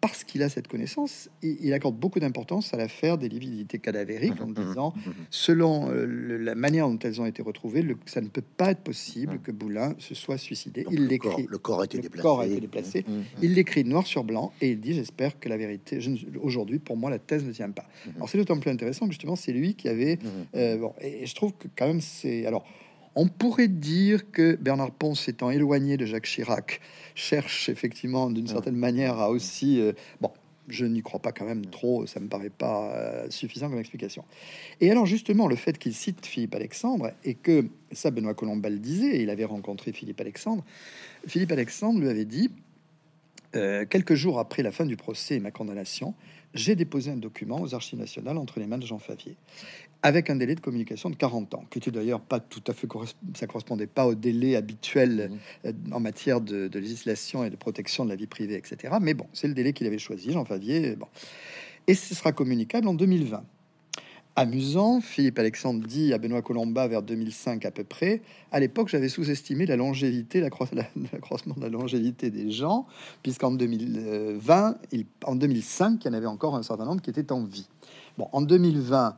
[0.00, 4.46] parce qu'il a cette connaissance, il, accorde beaucoup d'importance à l'affaire des lividités cadavériques en
[4.46, 6.06] mmh, mmh, disant, mmh, selon euh,
[6.38, 9.50] la manière dont elles ont été retrouvées, le, ça ne peut pas être possible que
[9.50, 10.86] Boulin se soit suicidé.
[10.90, 11.46] il l'écrit.
[11.48, 12.22] Le corps a été déplacé.
[12.22, 13.04] Corps a été déplacé.
[13.42, 15.98] Il l'écrit noir sur blanc et il dit J'espère que la vérité.
[16.40, 17.86] Aujourd'hui, pour moi, la thèse ne tient pas.
[18.16, 20.18] Alors, c'est d'autant plus intéressant que justement, c'est lui qui avait.
[20.54, 22.46] Euh, bon, et je trouve que quand même, c'est.
[22.46, 22.64] Alors.
[23.14, 26.80] On pourrait dire que Bernard Ponce, étant éloigné de Jacques Chirac,
[27.14, 29.80] cherche effectivement d'une certaine manière à aussi...
[29.80, 30.30] Euh, bon,
[30.68, 34.24] je n'y crois pas quand même trop, ça me paraît pas euh, suffisant comme explication.
[34.80, 38.78] Et alors justement, le fait qu'il cite Philippe Alexandre et que ça, Benoît Colomba le
[38.78, 40.64] disait, il avait rencontré Philippe Alexandre.
[41.26, 42.50] Philippe Alexandre lui avait dit
[43.56, 46.14] euh, quelques jours après la fin du procès et ma condamnation,
[46.54, 49.36] j'ai déposé un document aux archives nationales entre les mains de Jean Favier
[50.02, 52.86] avec un délai de communication de 40 ans, qui était d'ailleurs pas tout à fait
[53.34, 55.68] ça correspondait pas au délai habituel mmh.
[55.68, 58.94] euh, en matière de, législation et de protection de la vie privée, etc.
[59.00, 60.94] Mais bon, c'est le délai qu'il avait choisi, Jean Favier.
[60.96, 61.06] Bon.
[61.86, 63.42] Et ce sera communicable en 2020.
[64.36, 68.22] Amusant, Philippe Alexandre dit à Benoît Colomba vers 2005 à peu près.
[68.52, 70.40] À l'époque, j'avais sous-estimé la longévité,
[71.12, 72.86] l'accroissement de la longévité des gens,
[73.24, 77.32] puisqu'en 2020, il, en 2005, il y en avait encore un certain nombre qui étaient
[77.32, 77.66] en vie.
[78.16, 79.16] Bon, en 2020,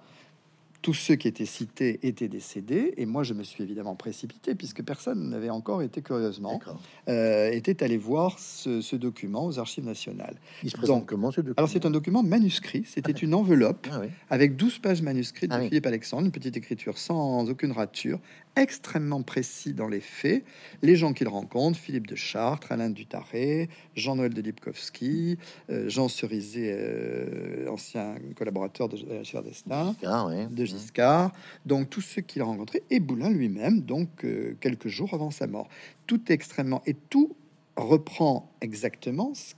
[0.82, 4.82] tous ceux qui étaient cités étaient décédés, et moi je me suis évidemment précipité puisque
[4.82, 6.60] personne n'avait encore été curieusement
[7.08, 10.36] euh, était allé voir ce, document aux archives nationales.
[10.62, 13.88] Il se présente comment ce document Alors c'est un document manuscrit, c'était ah, une enveloppe
[13.90, 14.00] ah,
[14.30, 18.18] avec 12 pages manuscrites de ah, Philippe Alexandre, une petite écriture sans aucune rature,
[18.56, 20.44] extrêmement précis dans les faits.
[20.82, 25.38] Les gens qu'il rencontre, Philippe de Chartres, Alain Dutaré, Jean-Noël de Lipkowski,
[25.70, 31.32] euh, Jean Cerizet, euh, ancien collaborateur de Richard Destin, de Giscard,
[31.66, 35.46] donc tous ceux qu'il a rencontrés, et Boulin lui-même, donc euh, quelques jours avant sa
[35.46, 35.68] mort.
[36.06, 37.36] Tout extrêmement, et tout
[37.76, 39.54] reprend exactement ce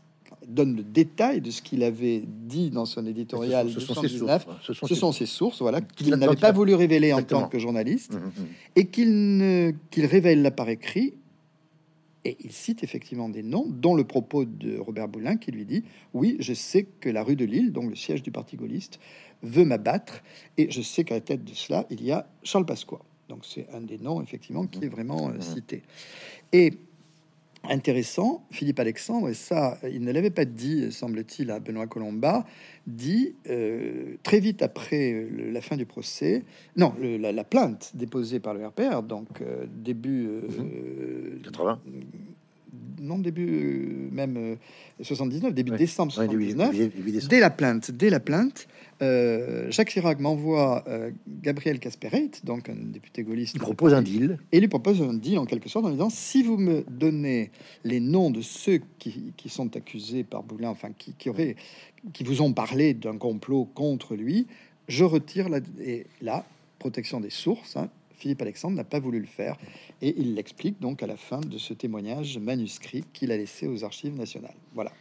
[0.47, 3.71] donne le détail de ce qu'il avait dit dans son éditorial.
[3.71, 4.47] Ce sont, ses sources.
[4.63, 8.19] Ce sont, ses sources, voilà, qu'il n'avait pas voulu révéler en tant que journaliste, mmh,
[8.19, 8.47] mmh.
[8.77, 11.15] et qu'il qu'il révèle là par écrit.
[12.25, 15.83] Et il cite effectivement des noms, dont le propos de Robert Boulin qui lui dit
[16.13, 19.01] Oui, je sais que la rue de Lille, donc le siège du Parti gaulliste,
[19.43, 20.23] veut m'abattre,
[20.57, 23.01] et je sais qu'à la tête de cela, il y a Charles Pasqua.
[23.29, 25.43] Donc c'est un des noms, effectivement, qui est vraiment euh, mmh.
[25.43, 25.83] cité.
[26.53, 26.73] Et
[27.69, 32.45] intéressant, Philippe Alexandre, et ça, il ne l'avait pas dit, semble-t-il, à Benoît Colomba,
[32.87, 36.45] dit euh, très vite après la fin du procès,
[36.77, 40.29] non, la, plainte déposée par le RPR, donc euh, début
[41.45, 41.91] 80, euh,
[43.01, 44.57] non début même
[45.01, 46.75] 79, début décembre 79,
[47.29, 48.67] dès la plainte, dès la plainte,
[49.03, 53.55] euh, Jacques Chirac m'envoie euh, Gabriel Casperet, donc un député gaulliste.
[53.57, 54.39] Il propose un deal.
[54.53, 57.51] Et lui propose un deal en quelque sorte en disant si vous me donnez
[57.85, 61.57] les noms de ceux qui, sont accusés par Boulin, enfin qui, qui, auraient,
[62.13, 64.47] qui vous ont parlé d'un complot contre lui,
[64.89, 66.45] je retire la, et la
[66.79, 67.77] protection des sources.
[67.77, 67.89] Hein.
[68.23, 69.57] Philippe Alexandre n'a pas voulu le faire
[70.01, 73.83] et il l'explique donc à la fin de ce témoignage manuscrit qu'il a laissé aux
[73.83, 74.55] archives nationales.
[74.77, 74.93] Voilà.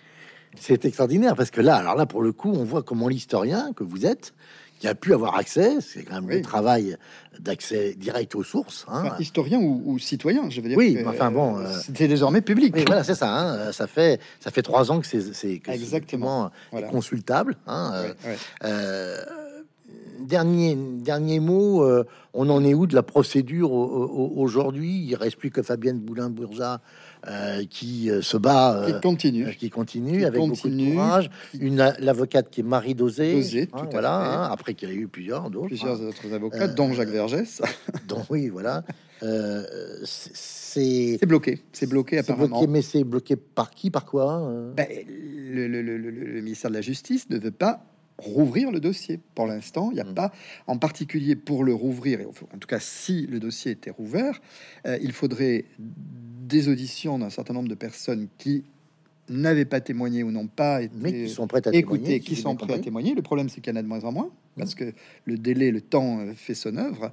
[0.55, 3.83] C'est extraordinaire parce que là, alors là, pour le coup, on voit comment l'historien que
[3.83, 4.33] vous êtes,
[4.79, 6.97] qui a pu avoir accès, c'est quand même le travail
[7.39, 8.87] d'accès direct aux sources.
[8.89, 9.15] Hein.
[9.19, 10.77] historien ou, citoyen, je veux dire.
[10.77, 12.75] Oui, enfin bon, euh, c'était désormais public.
[12.87, 13.31] voilà, c'est ça.
[13.31, 13.71] Hein.
[13.71, 16.49] ça fait ça fait trois ans que c'est exactement
[16.89, 17.55] consultable.
[17.67, 18.15] Hein.
[18.63, 19.23] Euh,
[20.25, 21.83] dernier dernier mot.
[21.83, 25.05] Euh, on en est où de la procédure aujourd'hui?
[25.05, 26.79] Il reste plus que Fabienne Boulin-Bourja
[27.27, 31.29] euh, qui euh, se bat, qui continue, qui continue avec beaucoup de courage.
[31.59, 34.15] Une l'avocate qui est Marie Dosé, hein, voilà.
[34.15, 37.61] Hein, après qu'il y a eu plusieurs d'autres, plusieurs autres avocats, dont Jacques Vergès.
[38.07, 38.83] donc oui, voilà.
[40.03, 42.59] c'est bloqué, c'est bloqué apparemment.
[42.59, 46.75] Bloqué, mais c'est bloqué par qui, par quoi ben, le, le, le, le, ministère de
[46.75, 47.90] la Justice ne veut pas
[48.21, 49.19] rouvrir le dossier.
[49.35, 50.13] Pour l'instant, il n'y a mm.
[50.13, 50.31] pas,
[50.67, 54.41] en particulier pour le rouvrir, et en tout cas si le dossier était rouvert,
[54.85, 58.63] il faudrait des auditions d'un certain nombre de personnes qui
[59.29, 62.55] n'avaient pas témoigné ou n'ont pas été Mais qui sont prêtes à témoigner, qui sont
[62.55, 63.15] prêts à témoigner.
[63.15, 64.93] Le problème, c'est qu'il y en a de moins en moins parce que
[65.25, 67.11] le délai, le temps euh, fait son œuvre.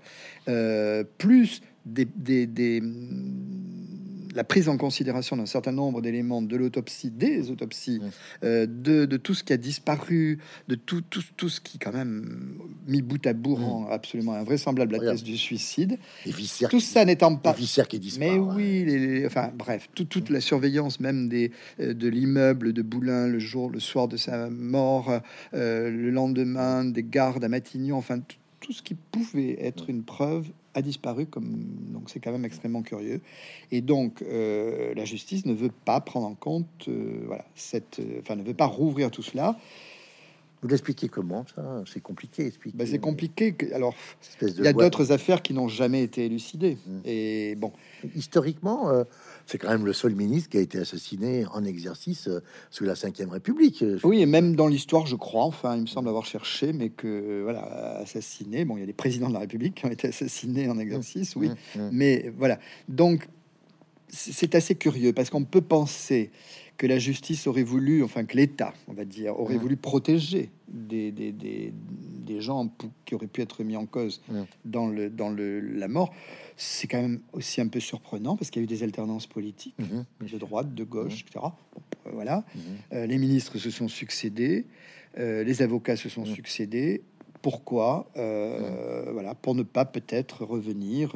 [0.48, 1.62] Euh, plus
[1.94, 2.80] des, des,
[4.38, 8.00] la prise en considération d'un certain nombre d'éléments de l'autopsie, des autopsies,
[8.44, 11.92] euh, de, de, tout ce qui a disparu, de tout, tout, tout, ce qui, quand
[11.92, 12.54] même,
[12.86, 15.98] mis bout à bout, rend absolument invraisemblable la thèse du suicide.
[16.70, 17.52] tout ça n'étant pas.
[17.88, 22.82] qui Mais oui, les, enfin, bref, toute la surveillance même des, euh, de l'immeuble de
[22.82, 25.20] Boulin le jour, le soir de sa mort,
[25.54, 28.20] euh, le lendemain, des gardes à Matignon, enfin,
[28.60, 30.46] tout ce qui pouvait être une preuve
[30.78, 31.26] a disparu.
[31.26, 31.50] Comme
[31.92, 33.20] donc, c'est quand même extrêmement curieux.
[33.70, 38.20] Et donc, euh, la justice ne veut pas prendre en compte, euh, voilà, cette, euh,
[38.20, 39.58] enfin, ne veut pas rouvrir tout cela.
[40.60, 41.84] Vous l'expliquez comment ça?
[41.86, 42.52] C'est compliqué.
[42.74, 43.54] Ben, c'est compliqué.
[43.72, 43.94] Alors,
[44.42, 46.78] il y a d'autres affaires qui n'ont jamais été élucidées.
[46.84, 46.98] Mmh.
[47.04, 47.72] Et bon,
[48.16, 48.90] historiquement,
[49.48, 52.92] c'est quand même le seul ministre qui a été assassiné en exercice euh, sous la
[52.92, 53.82] Ve République.
[54.04, 57.40] Oui, et même dans l'histoire, je crois, enfin, il me semble avoir cherché, mais que,
[57.42, 57.62] voilà,
[57.96, 60.78] assassiné, bon, il y a des présidents de la République qui ont été assassinés en
[60.78, 61.88] exercice, oui, mmh, mmh.
[61.92, 62.58] mais voilà.
[62.88, 63.26] Donc,
[64.10, 66.30] c'est assez curieux, parce qu'on peut penser
[66.78, 69.58] que la justice aurait voulu, enfin que l'État, on va dire, aurait mmh.
[69.58, 72.72] voulu protéger des, des, des, des, gens
[73.04, 74.22] qui auraient pu être mis en cause
[74.64, 76.14] dans, le, dans le, la mort
[76.58, 79.76] c'est quand même aussi un peu surprenant parce qu'il y a eu des alternances politiques
[79.78, 80.04] mhm.
[80.28, 81.46] de droite, de gauche, etc.
[82.06, 82.62] Euh, voilà, mhm.
[82.92, 84.66] euh, les ministres se sont succédés,
[85.18, 87.02] euh, les avocats se sont succédés.
[87.40, 88.10] Pourquoi?
[88.14, 91.12] Voilà, pour ne pas peut-être revenir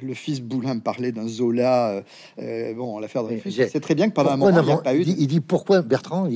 [0.00, 1.90] le fils Boulin parlait d'un Zola.
[1.90, 2.02] Euh,
[2.40, 5.02] euh, bon, l'affaire Dreyfus, c'est très bien que pendant un moment, il, pas eu.
[5.02, 6.28] Il dit, pourquoi Bertrand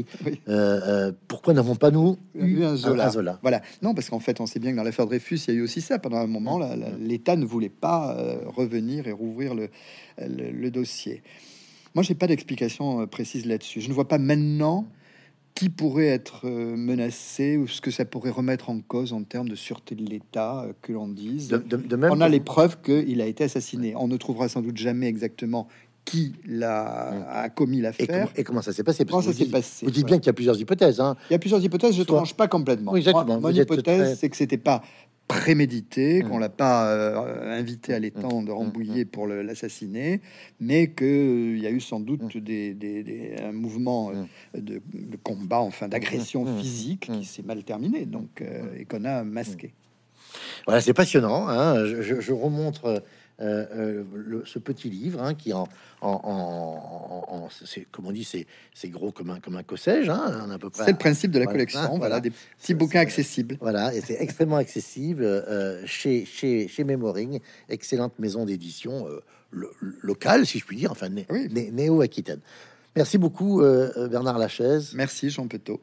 [0.49, 3.11] euh, Pourquoi n'avons pas nous eu un Zola.
[3.42, 3.62] Voilà.
[3.82, 5.62] Non, parce qu'en fait, on sait bien que dans l'affaire Dreyfus, il y a eu
[5.62, 5.99] aussi ça.
[5.99, 6.61] Pendant un moment,
[7.01, 8.16] l'État ne voulait pas
[8.47, 9.68] revenir et rouvrir le,
[10.18, 11.22] le dossier.
[11.94, 13.80] Moi, j'ai pas d'explication précise là-dessus.
[13.80, 14.86] Je ne vois pas maintenant
[15.57, 19.49] qui pourrait être euh, menacé ou ce que ça pourrait remettre en cause en termes
[19.49, 21.49] de sûreté de l'État, euh, que l'on dise.
[21.49, 23.95] De, même on a les preuves qu'il a été assassiné.
[23.97, 25.67] On ne trouvera sans doute jamais exactement
[26.05, 27.25] qui l'a hum.
[27.29, 28.29] a commis l'affaire.
[28.37, 29.05] Et, comment ça s'est passé?
[29.05, 29.87] Comment ça s'est passé?
[29.87, 31.01] Vous dites bien qu'il y a plusieurs hypothèses.
[31.01, 31.17] Hein.
[31.31, 31.95] Il y a plusieurs hypothèses.
[31.95, 32.93] Je ne tranche pas complètement.
[32.93, 33.41] Oui, exactement.
[33.41, 34.83] Mon, hypothèse, c'est que c'était pas
[35.27, 40.20] prémédité, qu'on l'a pas euh, invité à l'étang de Rambouillet pour l'assassiner,
[40.61, 44.24] mais qu'il euh, y a eu sans doute des, des, un mouvement euh,
[44.61, 44.81] de,
[45.22, 48.43] combat, enfin d'agression physique qui s'est mal terminé, donc
[48.79, 49.72] et qu'on a masqué.
[50.66, 51.49] Voilà, c'est passionnant.
[51.49, 51.87] Hein.
[51.87, 53.03] Je, je, remontre
[53.41, 55.68] euh, euh, ce petit livre hein, qui en,
[56.01, 60.70] en, c'est comme on dit, c'est gros comme un comme un cossège, hein, à peu
[60.70, 60.84] près.
[60.84, 63.59] C'est le principe de la collection, voilà, des petits bouquins accessibles.
[63.61, 69.07] Voilà, et c'est extrêmement accessible euh, chez chez chez Memoring, excellente maison d'édition
[70.03, 72.41] locale, si je puis dire, enfin néo Aquitaine.
[72.95, 73.61] Merci beaucoup
[74.11, 74.95] Bernard Lachaise.
[74.95, 75.80] Merci Jean Petot.